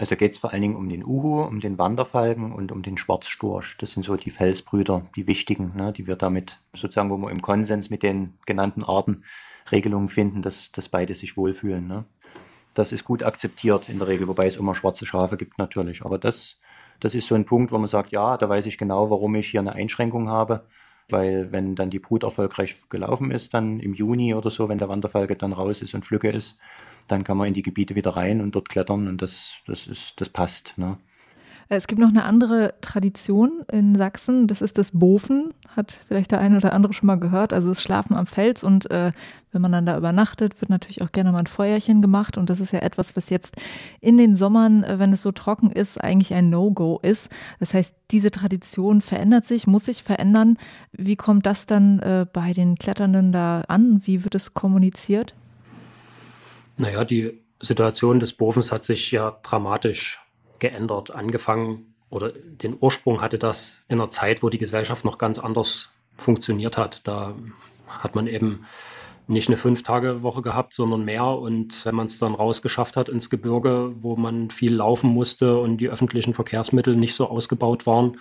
[0.00, 2.96] also geht es vor allen Dingen um den Uhu, um den Wanderfalken und um den
[2.96, 3.76] Schwarzstorch.
[3.78, 7.42] Das sind so die Felsbrüder, die wichtigen, ne, die wir damit sozusagen, wo wir im
[7.42, 9.24] Konsens mit den genannten Arten
[9.70, 11.86] Regelungen finden, dass, dass beide sich wohlfühlen.
[11.86, 12.06] Ne.
[12.74, 16.04] Das ist gut akzeptiert in der Regel, wobei es immer schwarze Schafe gibt natürlich.
[16.04, 16.58] Aber das,
[17.00, 19.48] das ist so ein Punkt, wo man sagt, ja, da weiß ich genau, warum ich
[19.48, 20.64] hier eine Einschränkung habe.
[21.08, 24.88] Weil wenn dann die Brut erfolgreich gelaufen ist, dann im Juni oder so, wenn der
[24.88, 26.58] Wanderfalke dann raus ist und Flügge ist,
[27.08, 30.14] dann kann man in die Gebiete wieder rein und dort klettern und das, das, ist,
[30.18, 30.78] das passt.
[30.78, 30.98] Ne?
[31.72, 36.40] Es gibt noch eine andere Tradition in Sachsen, das ist das Bofen, hat vielleicht der
[36.40, 39.12] eine oder andere schon mal gehört, also das Schlafen am Fels und äh,
[39.52, 42.58] wenn man dann da übernachtet, wird natürlich auch gerne mal ein Feuerchen gemacht und das
[42.58, 43.54] ist ja etwas, was jetzt
[44.00, 47.28] in den Sommern, äh, wenn es so trocken ist, eigentlich ein No-Go ist.
[47.60, 50.58] Das heißt, diese Tradition verändert sich, muss sich verändern.
[50.90, 54.02] Wie kommt das dann äh, bei den Kletternden da an?
[54.04, 55.36] Wie wird es kommuniziert?
[56.80, 60.20] Naja, die Situation des Bofens hat sich ja dramatisch
[60.60, 61.14] geändert.
[61.14, 65.94] Angefangen oder den Ursprung hatte das in einer Zeit, wo die Gesellschaft noch ganz anders
[66.16, 67.06] funktioniert hat.
[67.06, 67.34] Da
[67.88, 68.64] hat man eben
[69.26, 71.24] nicht eine Fünf-Tage-Woche gehabt, sondern mehr.
[71.24, 75.78] Und wenn man es dann rausgeschafft hat ins Gebirge, wo man viel laufen musste und
[75.78, 78.18] die öffentlichen Verkehrsmittel nicht so ausgebaut waren,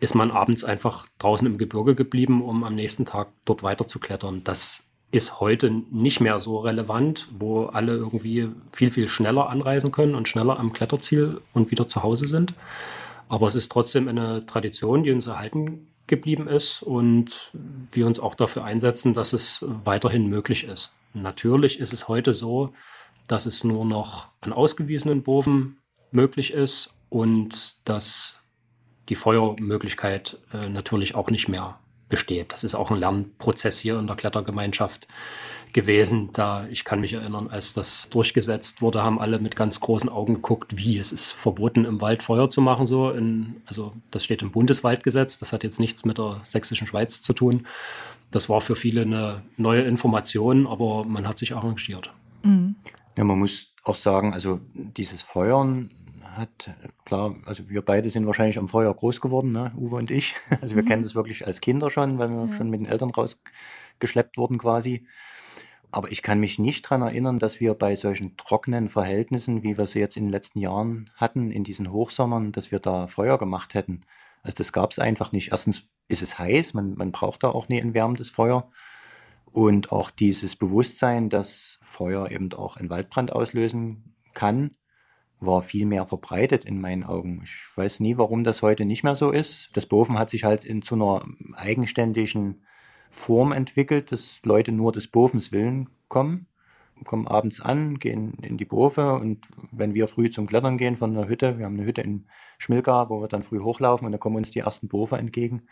[0.00, 4.00] ist man abends einfach draußen im Gebirge geblieben, um am nächsten Tag dort weiter zu
[4.00, 4.42] klettern.
[4.44, 10.14] Das ist heute nicht mehr so relevant, wo alle irgendwie viel, viel schneller anreisen können
[10.14, 12.54] und schneller am Kletterziel und wieder zu Hause sind.
[13.28, 17.52] Aber es ist trotzdem eine Tradition, die uns erhalten geblieben ist und
[17.92, 20.94] wir uns auch dafür einsetzen, dass es weiterhin möglich ist.
[21.14, 22.72] Natürlich ist es heute so,
[23.26, 25.78] dass es nur noch an ausgewiesenen Boven
[26.10, 28.40] möglich ist und dass
[29.08, 31.78] die Feuermöglichkeit äh, natürlich auch nicht mehr
[32.10, 32.52] besteht.
[32.52, 35.08] Das ist auch ein Lernprozess hier in der Klettergemeinschaft
[35.72, 36.30] gewesen.
[36.32, 40.34] Da ich kann mich erinnern, als das durchgesetzt wurde, haben alle mit ganz großen Augen
[40.34, 42.86] geguckt, wie es ist verboten, im Wald Feuer zu machen.
[42.86, 45.38] So in, also das steht im Bundeswaldgesetz.
[45.38, 47.66] Das hat jetzt nichts mit der sächsischen Schweiz zu tun.
[48.30, 52.12] Das war für viele eine neue Information, aber man hat sich arrangiert.
[52.42, 52.76] Mhm.
[53.16, 55.90] Ja, man muss auch sagen, also dieses Feuern
[56.36, 56.70] hat,
[57.04, 59.72] klar, also wir beide sind wahrscheinlich am Feuer groß geworden, ne?
[59.76, 60.36] Uwe und ich.
[60.60, 60.88] Also wir mhm.
[60.88, 62.52] kennen das wirklich als Kinder schon, weil wir ja.
[62.56, 65.06] schon mit den Eltern rausgeschleppt wurden quasi.
[65.92, 69.86] Aber ich kann mich nicht daran erinnern, dass wir bei solchen trockenen Verhältnissen, wie wir
[69.86, 73.74] sie jetzt in den letzten Jahren hatten, in diesen Hochsommern, dass wir da Feuer gemacht
[73.74, 74.02] hätten.
[74.42, 75.50] Also das gab es einfach nicht.
[75.50, 78.70] Erstens ist es heiß, man, man braucht da auch nie ein wärmendes Feuer.
[79.52, 84.70] Und auch dieses Bewusstsein, dass Feuer eben auch einen Waldbrand auslösen kann,
[85.40, 87.42] war viel mehr verbreitet in meinen Augen.
[87.44, 89.70] Ich weiß nie, warum das heute nicht mehr so ist.
[89.72, 91.24] Das Boven hat sich halt in zu einer
[91.54, 92.62] eigenständigen
[93.10, 96.46] Form entwickelt, dass Leute nur des Bofens willen kommen,
[97.04, 101.14] kommen abends an, gehen in die Bofe und wenn wir früh zum Klettern gehen von
[101.14, 102.26] der Hütte, wir haben eine Hütte in
[102.58, 105.62] Schmilka, wo wir dann früh hochlaufen und da kommen uns die ersten Bofe entgegen.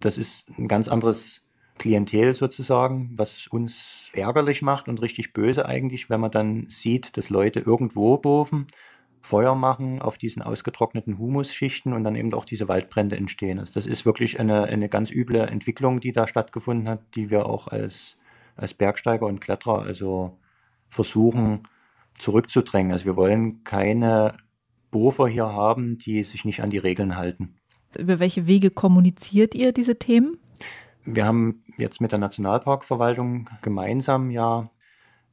[0.00, 1.45] Das ist ein ganz anderes
[1.78, 7.30] Klientel sozusagen, was uns ärgerlich macht und richtig böse eigentlich, wenn man dann sieht, dass
[7.30, 8.66] Leute irgendwo boven,
[9.26, 13.58] Feuer machen auf diesen ausgetrockneten Humusschichten und dann eben auch diese Waldbrände entstehen.
[13.58, 17.46] Also das ist wirklich eine, eine ganz üble Entwicklung, die da stattgefunden hat, die wir
[17.46, 18.16] auch als,
[18.54, 20.38] als Bergsteiger und Kletterer also
[20.88, 21.64] versuchen
[22.18, 22.92] zurückzudrängen.
[22.92, 24.36] Also wir wollen keine
[24.92, 27.56] Bofer hier haben, die sich nicht an die Regeln halten.
[27.98, 30.38] Über welche Wege kommuniziert ihr diese Themen?
[31.08, 34.68] Wir haben jetzt mit der Nationalparkverwaltung gemeinsam ja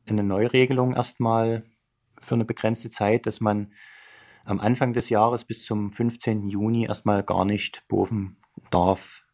[0.08, 1.64] eine Neuregelung erstmal
[2.22, 3.74] für eine begrenzte Zeit, dass man
[4.46, 6.48] am Anfang des Jahres bis zum 15.
[6.50, 8.38] Juni erstmal gar nicht boven
[8.70, 9.26] darf.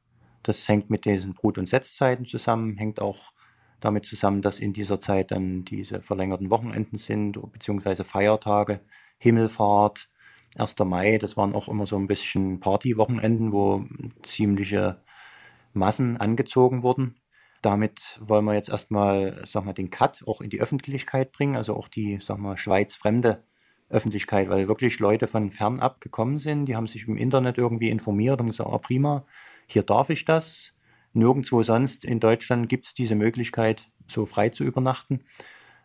[0.42, 3.34] Das hängt mit diesen Brut- und Setzzeiten zusammen, hängt auch
[3.82, 8.80] damit zusammen, dass in dieser Zeit dann diese verlängerten Wochenenden sind, beziehungsweise Feiertage,
[9.18, 10.10] Himmelfahrt,
[10.58, 10.80] 1.
[10.86, 13.84] Mai, das waren auch immer so ein bisschen Partywochenenden, wo
[14.24, 15.02] ziemliche
[15.74, 17.16] Massen angezogen wurden.
[17.62, 21.76] Damit wollen wir jetzt erstmal, sag mal, den Cut auch in die Öffentlichkeit bringen, also
[21.76, 23.44] auch die, sag mal, schweizfremde
[23.90, 28.40] Öffentlichkeit, weil wirklich Leute von fernab gekommen sind, die haben sich im Internet irgendwie informiert
[28.40, 29.26] und gesagt, ah, prima,
[29.68, 30.74] hier darf ich das.
[31.14, 35.24] Nirgendwo sonst in Deutschland gibt es diese Möglichkeit, so frei zu übernachten.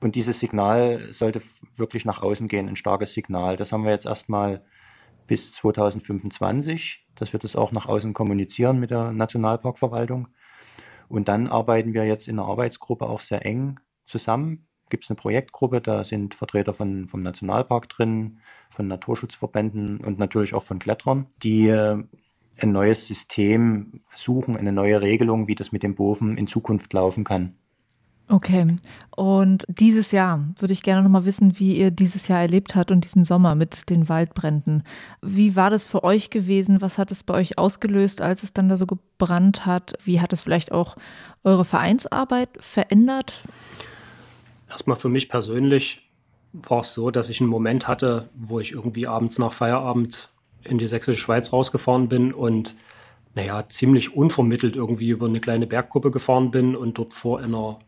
[0.00, 1.40] Und dieses Signal sollte
[1.76, 3.56] wirklich nach außen gehen, ein starkes Signal.
[3.56, 4.62] Das haben wir jetzt erstmal
[5.26, 10.28] bis 2025, dass wir das auch nach außen kommunizieren mit der Nationalparkverwaltung.
[11.08, 14.66] Und dann arbeiten wir jetzt in der Arbeitsgruppe auch sehr eng zusammen.
[14.90, 20.54] Gibt es eine Projektgruppe, da sind Vertreter von, vom Nationalpark drin, von Naturschutzverbänden und natürlich
[20.54, 22.02] auch von Kletterern, die äh,
[22.58, 27.24] ein neues System suchen, eine neue Regelung, wie das mit dem Boven in Zukunft laufen
[27.24, 27.56] kann.
[28.28, 28.78] Okay.
[29.14, 32.90] Und dieses Jahr würde ich gerne noch mal wissen, wie ihr dieses Jahr erlebt habt
[32.90, 34.82] und diesen Sommer mit den Waldbränden.
[35.20, 36.80] Wie war das für euch gewesen?
[36.80, 39.92] Was hat es bei euch ausgelöst, als es dann da so gebrannt hat?
[40.04, 40.96] Wie hat es vielleicht auch
[41.44, 43.44] eure Vereinsarbeit verändert?
[44.70, 46.10] Erstmal für mich persönlich
[46.54, 50.30] war es so, dass ich einen Moment hatte, wo ich irgendwie abends nach Feierabend
[50.62, 52.74] in die sächsische Schweiz rausgefahren bin und
[53.34, 57.80] naja, ziemlich unvermittelt irgendwie über eine kleine Berggruppe gefahren bin und dort vor einer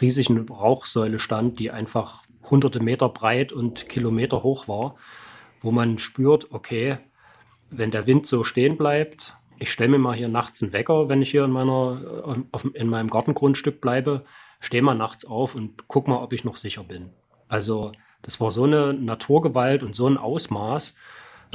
[0.00, 4.96] riesigen Rauchsäule stand, die einfach hunderte Meter breit und Kilometer hoch war,
[5.60, 6.98] wo man spürt, okay,
[7.70, 11.22] wenn der Wind so stehen bleibt, ich stelle mir mal hier nachts einen Wecker, wenn
[11.22, 14.24] ich hier in, meiner, auf, in meinem Gartengrundstück bleibe,
[14.60, 17.10] stehe mal nachts auf und guck mal, ob ich noch sicher bin.
[17.48, 20.94] Also das war so eine Naturgewalt und so ein Ausmaß,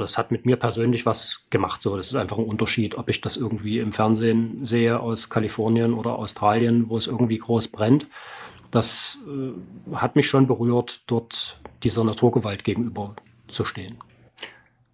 [0.00, 1.82] das hat mit mir persönlich was gemacht.
[1.82, 5.94] So, das ist einfach ein Unterschied, ob ich das irgendwie im Fernsehen sehe aus Kalifornien
[5.94, 8.06] oder Australien, wo es irgendwie groß brennt.
[8.70, 13.14] Das äh, hat mich schon berührt, dort dieser Naturgewalt gegenüber
[13.48, 13.98] zu stehen.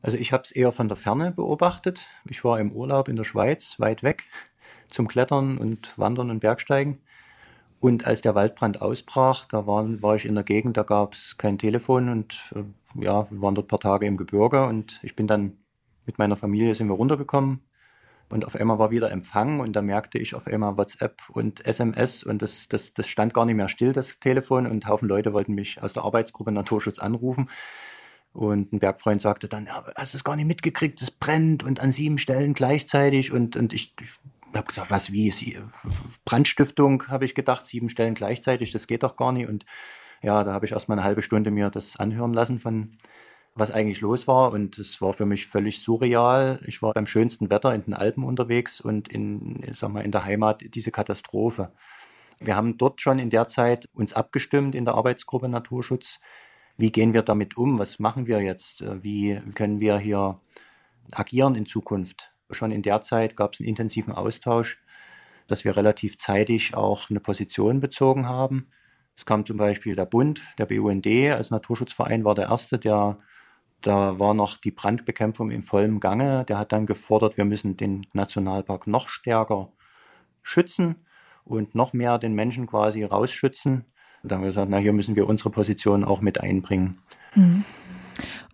[0.03, 2.07] Also ich habe es eher von der Ferne beobachtet.
[2.29, 4.25] Ich war im Urlaub in der Schweiz, weit weg,
[4.88, 7.01] zum Klettern und Wandern und Bergsteigen.
[7.81, 11.37] Und als der Waldbrand ausbrach, da war, war ich in der Gegend, da gab es
[11.37, 12.62] kein Telefon und äh,
[13.01, 15.59] ja, wir waren dort ein paar Tage im Gebirge und ich bin dann
[16.07, 17.61] mit meiner Familie sind wir runtergekommen.
[18.29, 22.25] Und auf einmal war wieder Empfang und da merkte ich auf einmal WhatsApp und SMS
[22.25, 25.55] und das, das, das stand gar nicht mehr still, das Telefon und Haufen Leute wollten
[25.55, 27.49] mich aus der Arbeitsgruppe Naturschutz anrufen.
[28.33, 31.81] Und ein Bergfreund sagte dann, ja, hast du es gar nicht mitgekriegt, es brennt und
[31.81, 33.33] an sieben Stellen gleichzeitig.
[33.33, 34.09] Und, und ich, ich
[34.55, 35.57] habe gesagt, was, wie,
[36.25, 39.49] Brandstiftung, habe ich gedacht, sieben Stellen gleichzeitig, das geht doch gar nicht.
[39.49, 39.65] Und
[40.23, 42.96] ja, da habe ich erst mal eine halbe Stunde mir das anhören lassen von
[43.54, 46.60] was eigentlich los war und es war für mich völlig surreal.
[46.67, 50.25] Ich war beim schönsten Wetter in den Alpen unterwegs und in, sag mal, in der
[50.25, 51.73] Heimat diese Katastrophe.
[52.38, 56.21] Wir haben dort schon in der Zeit uns abgestimmt in der Arbeitsgruppe Naturschutz.
[56.77, 57.79] Wie gehen wir damit um?
[57.79, 58.85] Was machen wir jetzt?
[59.02, 60.38] Wie können wir hier
[61.12, 62.33] agieren in Zukunft?
[62.50, 64.79] Schon in der Zeit gab es einen intensiven Austausch
[65.46, 68.69] dass wir relativ zeitig auch eine Position bezogen haben.
[69.17, 73.19] Es kam zum Beispiel der Bund, der BUND als Naturschutzverein war der erste, der
[73.83, 76.44] da war noch die Brandbekämpfung im vollen Gange.
[76.44, 79.71] Der hat dann gefordert, wir müssen den Nationalpark noch stärker
[80.42, 81.06] schützen
[81.44, 83.85] und noch mehr den Menschen quasi rausschützen.
[84.23, 86.98] Da haben wir gesagt, na, hier müssen wir unsere Position auch mit einbringen.
[87.35, 87.64] Mhm.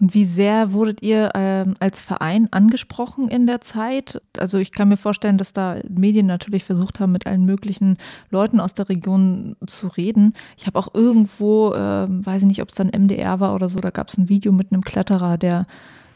[0.01, 4.20] Und wie sehr wurdet ihr äh, als Verein angesprochen in der Zeit?
[4.38, 7.99] Also ich kann mir vorstellen, dass da Medien natürlich versucht haben, mit allen möglichen
[8.30, 10.34] Leuten aus der Region zu reden.
[10.57, 13.78] Ich habe auch irgendwo, äh, weiß ich nicht, ob es dann MDR war oder so,
[13.78, 15.66] da gab es ein Video mit einem Kletterer, der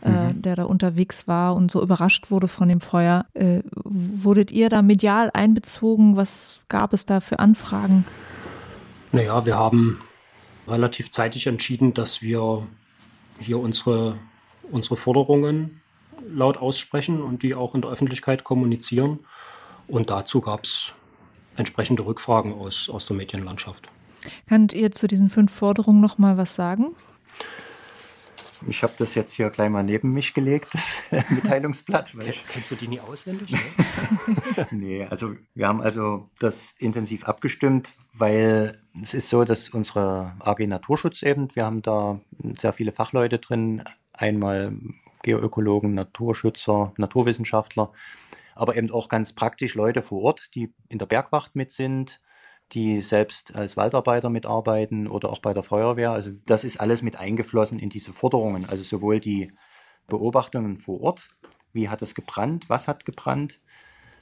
[0.02, 0.42] äh, mhm.
[0.42, 3.24] der da unterwegs war und so überrascht wurde von dem Feuer.
[3.34, 6.16] Äh, wurdet ihr da medial einbezogen?
[6.16, 8.04] Was gab es da für Anfragen?
[9.12, 10.00] Naja, wir haben
[10.68, 12.66] relativ zeitig entschieden, dass wir
[13.38, 14.18] hier unsere,
[14.70, 15.80] unsere Forderungen
[16.28, 19.20] laut aussprechen und die auch in der Öffentlichkeit kommunizieren.
[19.86, 20.92] Und dazu gab es
[21.56, 23.88] entsprechende Rückfragen aus, aus der Medienlandschaft.
[24.48, 26.94] Könnt ihr zu diesen fünf Forderungen noch mal was sagen?
[28.68, 30.96] Ich habe das jetzt hier gleich mal neben mich gelegt, das
[31.30, 32.12] Mitteilungsblatt.
[32.48, 33.54] Kennst du die nie auswendig?
[34.56, 34.66] Ne?
[34.70, 40.66] nee, also wir haben also das intensiv abgestimmt, weil es ist so, dass unsere AG
[40.66, 42.20] Naturschutz eben, wir haben da
[42.58, 43.82] sehr viele Fachleute drin,
[44.12, 44.72] einmal
[45.22, 47.92] Geoökologen, Naturschützer, Naturwissenschaftler,
[48.54, 52.20] aber eben auch ganz praktisch Leute vor Ort, die in der Bergwacht mit sind,
[52.72, 56.10] die selbst als Waldarbeiter mitarbeiten oder auch bei der Feuerwehr.
[56.10, 58.68] Also das ist alles mit eingeflossen in diese Forderungen.
[58.68, 59.52] Also sowohl die
[60.08, 61.30] Beobachtungen vor Ort,
[61.72, 63.60] wie hat es gebrannt, was hat gebrannt,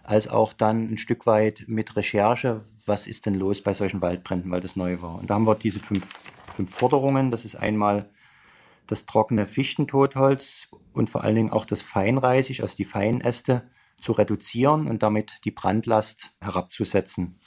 [0.03, 4.51] als auch dann ein Stück weit mit Recherche, was ist denn los bei solchen Waldbränden,
[4.51, 5.19] weil das neu war.
[5.19, 6.07] Und da haben wir diese fünf,
[6.55, 7.31] fünf Forderungen.
[7.31, 8.11] Das ist einmal
[8.87, 13.71] das trockene Fichtentotholz und vor allen Dingen auch das Feinreisig, also die Feinäste,
[14.01, 17.41] zu reduzieren und damit die Brandlast herabzusetzen.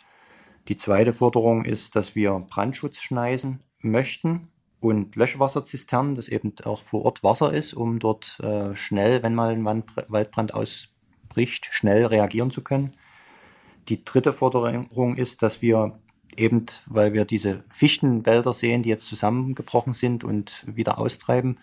[0.68, 4.50] Die zweite Forderung ist, dass wir Brandschutz schneisen möchten
[4.80, 9.52] und Löschwasserzistern, das eben auch vor Ort Wasser ist, um dort äh, schnell, wenn mal
[9.52, 12.96] ein Waldbrand ausbricht, schnell reagieren zu können.
[13.88, 15.98] Die dritte Forderung ist, dass wir
[16.36, 21.60] eben, weil wir diese Fichtenwälder sehen, die jetzt zusammengebrochen sind und wieder austreiben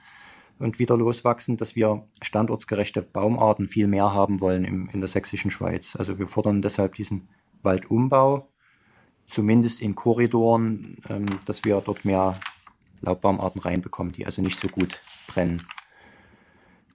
[0.58, 5.50] und wieder loswachsen, dass wir standortsgerechte Baumarten viel mehr haben wollen im, in der sächsischen
[5.50, 5.94] Schweiz.
[5.94, 7.28] Also wir fordern deshalb diesen
[7.62, 8.48] Waldumbau
[9.26, 12.38] zumindest in Korridoren, ähm, dass wir dort mehr
[13.00, 15.66] Laubbaumarten reinbekommen, die also nicht so gut brennen.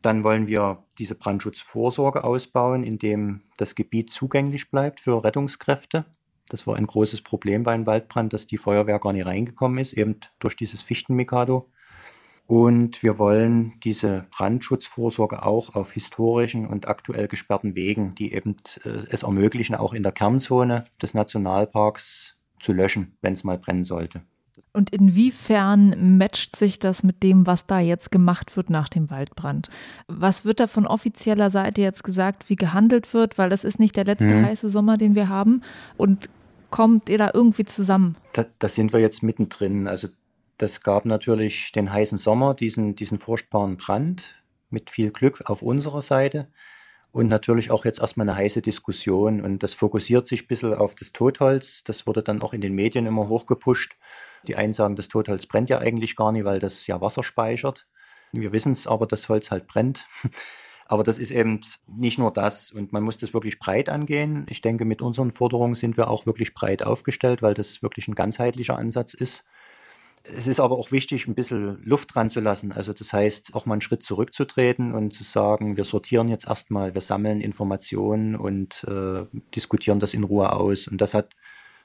[0.01, 6.05] Dann wollen wir diese Brandschutzvorsorge ausbauen, indem das Gebiet zugänglich bleibt für Rettungskräfte.
[6.47, 9.93] Das war ein großes Problem bei einem Waldbrand, dass die Feuerwehr gar nicht reingekommen ist,
[9.93, 11.69] eben durch dieses Fichtenmikado.
[12.49, 19.03] Und wir wollen diese Brandschutzvorsorge auch auf historischen und aktuell gesperrten Wegen, die eben äh,
[19.11, 24.23] es ermöglichen, auch in der Kernzone des Nationalparks zu löschen, wenn es mal brennen sollte.
[24.73, 29.69] Und inwiefern matcht sich das mit dem, was da jetzt gemacht wird nach dem Waldbrand?
[30.07, 33.37] Was wird da von offizieller Seite jetzt gesagt, wie gehandelt wird?
[33.37, 34.43] Weil das ist nicht der letzte hm.
[34.43, 35.61] heiße Sommer, den wir haben.
[35.97, 36.31] Und
[36.71, 38.15] kommt ihr da irgendwie zusammen?
[38.33, 39.87] Da, da sind wir jetzt mittendrin.
[39.87, 40.07] Also
[40.59, 44.35] das gab natürlich den heißen Sommer, diesen, diesen furchtbaren Brand
[44.69, 46.49] mit viel Glück auf unserer Seite
[47.11, 50.95] und natürlich auch jetzt erstmal eine heiße Diskussion und das fokussiert sich ein bisschen auf
[50.95, 51.83] das Totholz.
[51.83, 53.97] Das wurde dann auch in den Medien immer hochgepusht.
[54.47, 57.87] Die einen sagen, das Totholz brennt ja eigentlich gar nicht, weil das ja Wasser speichert.
[58.31, 60.05] Wir wissen es aber, das Holz halt brennt.
[60.91, 64.47] Aber das ist eben nicht nur das und man muss das wirklich breit angehen.
[64.49, 68.15] Ich denke, mit unseren Forderungen sind wir auch wirklich breit aufgestellt, weil das wirklich ein
[68.15, 69.45] ganzheitlicher Ansatz ist.
[70.23, 72.71] Es ist aber auch wichtig, ein bisschen Luft dran zu lassen.
[72.71, 76.93] Also das heißt, auch mal einen Schritt zurückzutreten und zu sagen, wir sortieren jetzt erstmal,
[76.93, 80.87] wir sammeln Informationen und äh, diskutieren das in Ruhe aus.
[80.87, 81.35] Und das hat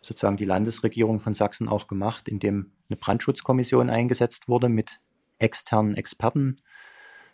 [0.03, 5.01] sozusagen die Landesregierung von Sachsen auch gemacht, indem eine Brandschutzkommission eingesetzt wurde mit
[5.39, 6.57] externen Experten.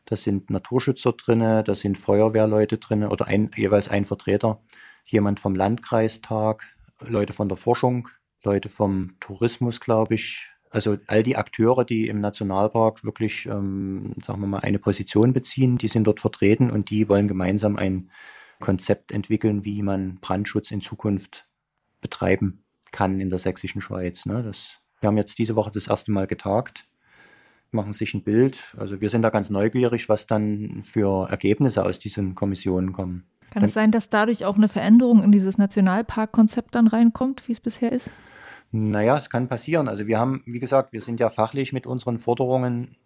[0.04, 4.60] Da sind Naturschützer drinne, da sind Feuerwehrleute drinne oder ein, jeweils ein Vertreter,
[5.06, 6.64] jemand vom Landkreistag,
[7.00, 8.08] Leute von der Forschung,
[8.42, 14.40] Leute vom Tourismus, glaube ich, also all die Akteure, die im Nationalpark wirklich, ähm, sagen
[14.40, 18.10] wir mal, eine Position beziehen, die sind dort vertreten und die wollen gemeinsam ein
[18.60, 21.46] Konzept entwickeln, wie man Brandschutz in Zukunft
[22.00, 24.26] betreiben kann in der sächsischen Schweiz.
[24.26, 24.42] Ne?
[24.42, 26.86] Das, wir haben jetzt diese Woche das erste Mal getagt,
[27.72, 28.62] machen sich ein Bild.
[28.76, 33.24] Also wir sind da ganz neugierig, was dann für Ergebnisse aus diesen Kommissionen kommen.
[33.50, 37.52] Kann dann, es sein, dass dadurch auch eine Veränderung in dieses Nationalparkkonzept dann reinkommt, wie
[37.52, 38.10] es bisher ist?
[38.72, 39.88] Naja, es kann passieren.
[39.88, 42.96] Also wir haben, wie gesagt, wir sind ja fachlich mit unseren Forderungen,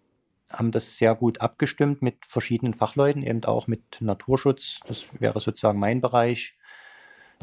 [0.49, 4.79] haben das sehr gut abgestimmt mit verschiedenen Fachleuten, eben auch mit Naturschutz.
[4.87, 6.55] Das wäre sozusagen mein Bereich.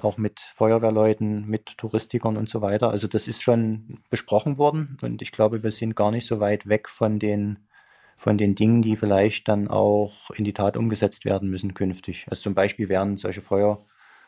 [0.01, 2.91] auch mit Feuerwehrleuten, mit Touristikern und so weiter.
[2.91, 6.68] Also das ist schon besprochen worden und ich glaube, wir sind gar nicht so weit
[6.68, 7.68] weg von den,
[8.16, 12.27] von den Dingen, die vielleicht dann auch in die Tat umgesetzt werden müssen künftig.
[12.31, 13.43] Also zum Beispiel werden solche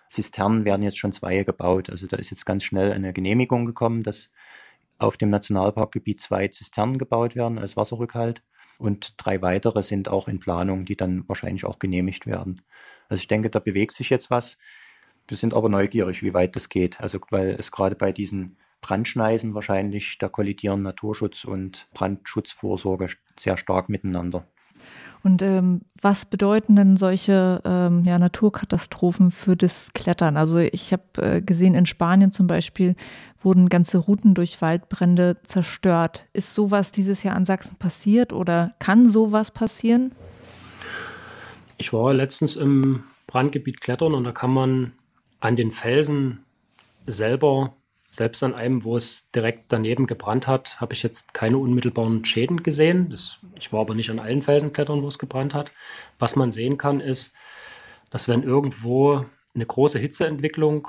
[0.05, 1.91] Feuerzisternen werden jetzt schon zwei gebaut.
[1.91, 4.31] Also da ist jetzt ganz schnell eine Genehmigung gekommen, dass
[4.99, 8.43] auf dem Nationalparkgebiet zwei Zisternen gebaut werden als Wasserrückhalt.
[8.79, 12.61] Und drei weitere sind auch in Planung, die dann wahrscheinlich auch genehmigt werden.
[13.09, 14.59] Also ich denke, da bewegt sich jetzt was.
[15.27, 17.01] Wir sind aber neugierig, wie weit das geht.
[17.01, 23.89] Also weil es gerade bei diesen Brandschneisen wahrscheinlich, da kollidieren Naturschutz und Brandschutzvorsorge sehr stark
[23.89, 24.47] miteinander.
[25.25, 30.37] Und ähm, was bedeuten denn solche ähm, ja, Naturkatastrophen für das Klettern?
[30.37, 32.95] Also ich habe äh, gesehen, in Spanien zum Beispiel
[33.43, 36.27] wurden ganze Routen durch Waldbrände zerstört.
[36.35, 40.13] Ist sowas dieses Jahr an Sachsen passiert oder kann sowas passieren?
[41.79, 44.93] Ich war letztens im Brandgebiet klettern und da kann man
[45.41, 46.45] an den Felsen
[47.07, 47.75] selber
[48.15, 52.63] selbst an einem, wo es direkt daneben gebrannt hat, habe ich jetzt keine unmittelbaren Schäden
[52.63, 53.09] gesehen.
[53.11, 55.73] Das, ich war aber nicht an allen Felsen klettern, wo es gebrannt hat.
[56.19, 57.35] Was man sehen kann, ist,
[58.11, 60.89] dass wenn irgendwo eine große Hitzeentwicklung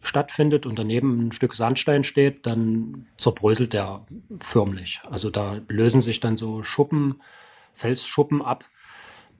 [0.00, 4.04] stattfindet und daneben ein Stück Sandstein steht, dann zerbröselt der
[4.40, 5.00] förmlich.
[5.08, 7.20] Also da lösen sich dann so Schuppen,
[7.74, 8.64] Felsschuppen ab.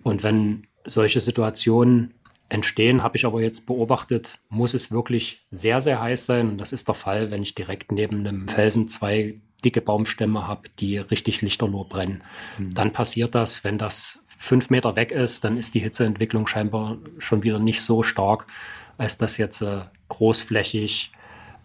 [0.03, 2.15] Und wenn solche Situationen
[2.53, 6.51] entstehen, habe ich aber jetzt beobachtet, muss es wirklich sehr, sehr heiß sein.
[6.51, 10.69] Und das ist der Fall, wenn ich direkt neben einem Felsen zwei dicke Baumstämme habe,
[10.79, 12.23] die richtig lichterloh brennen.
[12.59, 12.75] Mhm.
[12.75, 17.43] Dann passiert das, wenn das fünf Meter weg ist, dann ist die Hitzeentwicklung scheinbar schon
[17.43, 18.47] wieder nicht so stark,
[18.99, 21.13] als dass jetzt äh, großflächig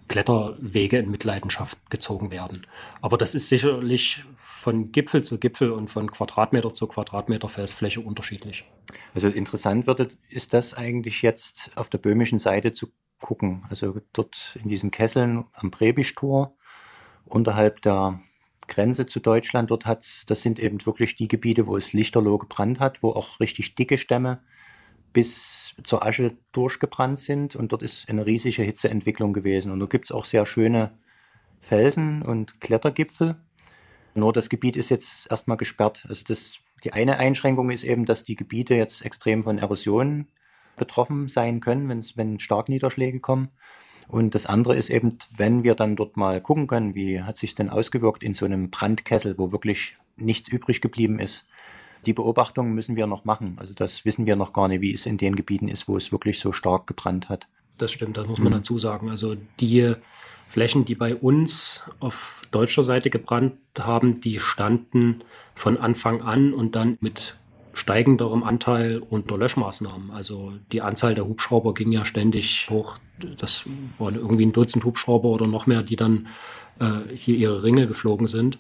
[0.08, 2.66] Kletterwege in Mitleidenschaft gezogen werden.
[3.02, 8.66] Aber das ist sicherlich von Gipfel zu Gipfel und von Quadratmeter zu Quadratmeter Felsfläche unterschiedlich.
[9.14, 12.88] Also interessant wird, ist das eigentlich jetzt auf der böhmischen Seite zu
[13.20, 13.66] gucken.
[13.70, 16.56] Also dort in diesen Kesseln am Prebischtor
[17.26, 18.22] unterhalb der
[18.68, 22.80] Grenze zu Deutschland, dort hat's, das sind eben wirklich die Gebiete, wo es lichterloh gebrannt
[22.80, 24.42] hat, wo auch richtig dicke Stämme
[25.14, 29.72] bis zur Asche durchgebrannt sind und dort ist eine riesige Hitzeentwicklung gewesen.
[29.72, 30.98] Und da gibt es auch sehr schöne
[31.60, 33.36] Felsen und Klettergipfel.
[34.14, 36.06] Nur das Gebiet ist jetzt erstmal gesperrt.
[36.10, 40.28] Also das, die eine Einschränkung ist eben, dass die Gebiete jetzt extrem von Erosion
[40.76, 43.50] betroffen sein können, wenn, wenn Starkniederschläge kommen.
[44.08, 47.56] Und das andere ist eben, wenn wir dann dort mal gucken können, wie hat sich
[47.56, 51.48] denn ausgewirkt in so einem Brandkessel, wo wirklich nichts übrig geblieben ist,
[52.08, 53.58] die Beobachtungen müssen wir noch machen.
[53.60, 56.12] Also das wissen wir noch gar nicht, wie es in den Gebieten ist, wo es
[56.12, 57.48] wirklich so stark gebrannt hat.
[57.78, 58.58] Das stimmt, das muss man mhm.
[58.58, 59.10] dazu sagen.
[59.10, 59.94] Also die
[60.48, 65.20] Flächen, die bei uns auf deutscher Seite gebrannt haben, die standen
[65.54, 67.38] von Anfang an und dann mit
[67.74, 70.10] steigenderem Anteil unter Löschmaßnahmen.
[70.12, 72.98] Also die Anzahl der Hubschrauber ging ja ständig hoch.
[73.38, 73.66] Das
[74.00, 76.28] waren irgendwie ein Dutzend Hubschrauber oder noch mehr, die dann
[76.80, 78.58] äh, hier ihre Ringe geflogen sind.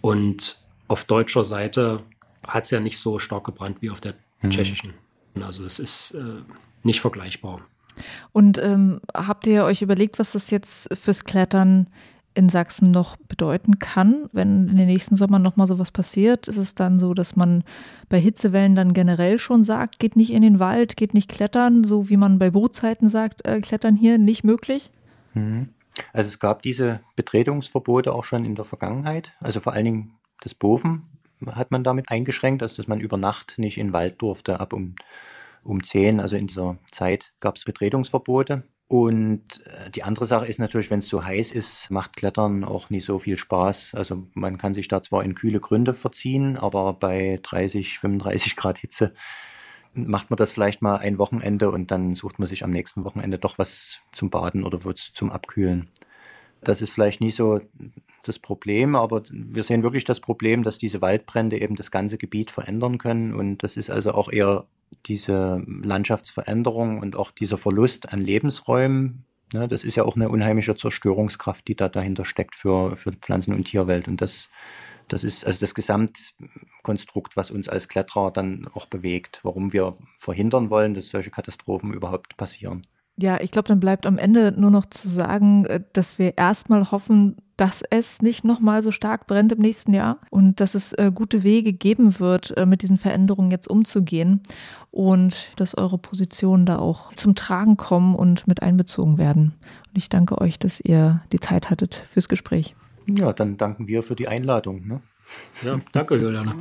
[0.00, 2.02] Und auf deutscher Seite
[2.46, 4.50] hat es ja nicht so stark gebrannt wie auf der mhm.
[4.50, 4.94] tschechischen.
[5.40, 6.42] Also das ist äh,
[6.82, 7.60] nicht vergleichbar.
[8.32, 11.88] Und ähm, habt ihr euch überlegt, was das jetzt fürs Klettern
[12.34, 16.46] in Sachsen noch bedeuten kann, wenn in den nächsten Sommern nochmal sowas passiert?
[16.46, 17.64] Ist es dann so, dass man
[18.08, 22.08] bei Hitzewellen dann generell schon sagt, geht nicht in den Wald, geht nicht klettern, so
[22.08, 24.92] wie man bei Bootzeiten sagt, äh, klettern hier nicht möglich?
[25.34, 25.70] Mhm.
[26.12, 30.54] Also es gab diese Betretungsverbote auch schon in der Vergangenheit, also vor allen Dingen das
[30.54, 31.02] Boven
[31.46, 34.60] hat man damit eingeschränkt, also dass man über Nacht nicht in den Wald durfte.
[34.60, 34.94] Ab um,
[35.64, 38.64] um 10, also in dieser Zeit, gab es Betretungsverbote.
[38.88, 42.88] Und äh, die andere Sache ist natürlich, wenn es so heiß ist, macht Klettern auch
[42.88, 43.92] nicht so viel Spaß.
[43.94, 48.78] Also man kann sich da zwar in kühle Gründe verziehen, aber bei 30, 35 Grad
[48.78, 49.14] Hitze
[49.92, 53.38] macht man das vielleicht mal ein Wochenende und dann sucht man sich am nächsten Wochenende
[53.38, 55.90] doch was zum Baden oder zum Abkühlen.
[56.62, 57.60] Das ist vielleicht nicht so
[58.22, 62.50] das Problem, aber wir sehen wirklich das Problem, dass diese Waldbrände eben das ganze Gebiet
[62.50, 63.34] verändern können.
[63.34, 64.64] Und das ist also auch eher
[65.06, 69.24] diese Landschaftsveränderung und auch dieser Verlust an Lebensräumen.
[69.52, 73.54] Ne, das ist ja auch eine unheimliche Zerstörungskraft, die da dahinter steckt für, für Pflanzen-
[73.54, 74.06] und Tierwelt.
[74.06, 74.50] Und das,
[75.08, 80.68] das ist also das Gesamtkonstrukt, was uns als Kletterer dann auch bewegt, warum wir verhindern
[80.68, 82.86] wollen, dass solche Katastrophen überhaupt passieren.
[83.20, 86.90] Ja, ich glaube, dann bleibt am Ende nur noch zu sagen, äh, dass wir erstmal
[86.92, 91.10] hoffen, dass es nicht nochmal so stark brennt im nächsten Jahr und dass es äh,
[91.12, 94.40] gute Wege geben wird, äh, mit diesen Veränderungen jetzt umzugehen
[94.92, 99.54] und dass eure Positionen da auch zum Tragen kommen und mit einbezogen werden.
[99.88, 102.76] Und ich danke euch, dass ihr die Zeit hattet fürs Gespräch.
[103.06, 104.86] Ja, dann danken wir für die Einladung.
[104.86, 105.00] Ne?
[105.64, 106.54] Ja, danke, Juliane.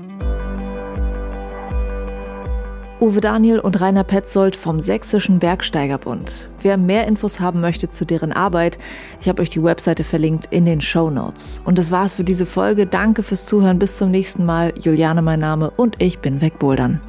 [2.99, 6.49] Uwe Daniel und Rainer Petzold vom Sächsischen Bergsteigerbund.
[6.63, 8.79] Wer mehr Infos haben möchte zu deren Arbeit,
[9.21, 11.61] ich habe euch die Webseite verlinkt in den Show Notes.
[11.63, 12.87] Und das war's für diese Folge.
[12.87, 13.77] Danke fürs Zuhören.
[13.77, 14.73] Bis zum nächsten Mal.
[14.79, 16.99] Juliane mein Name und ich bin wegbouldern.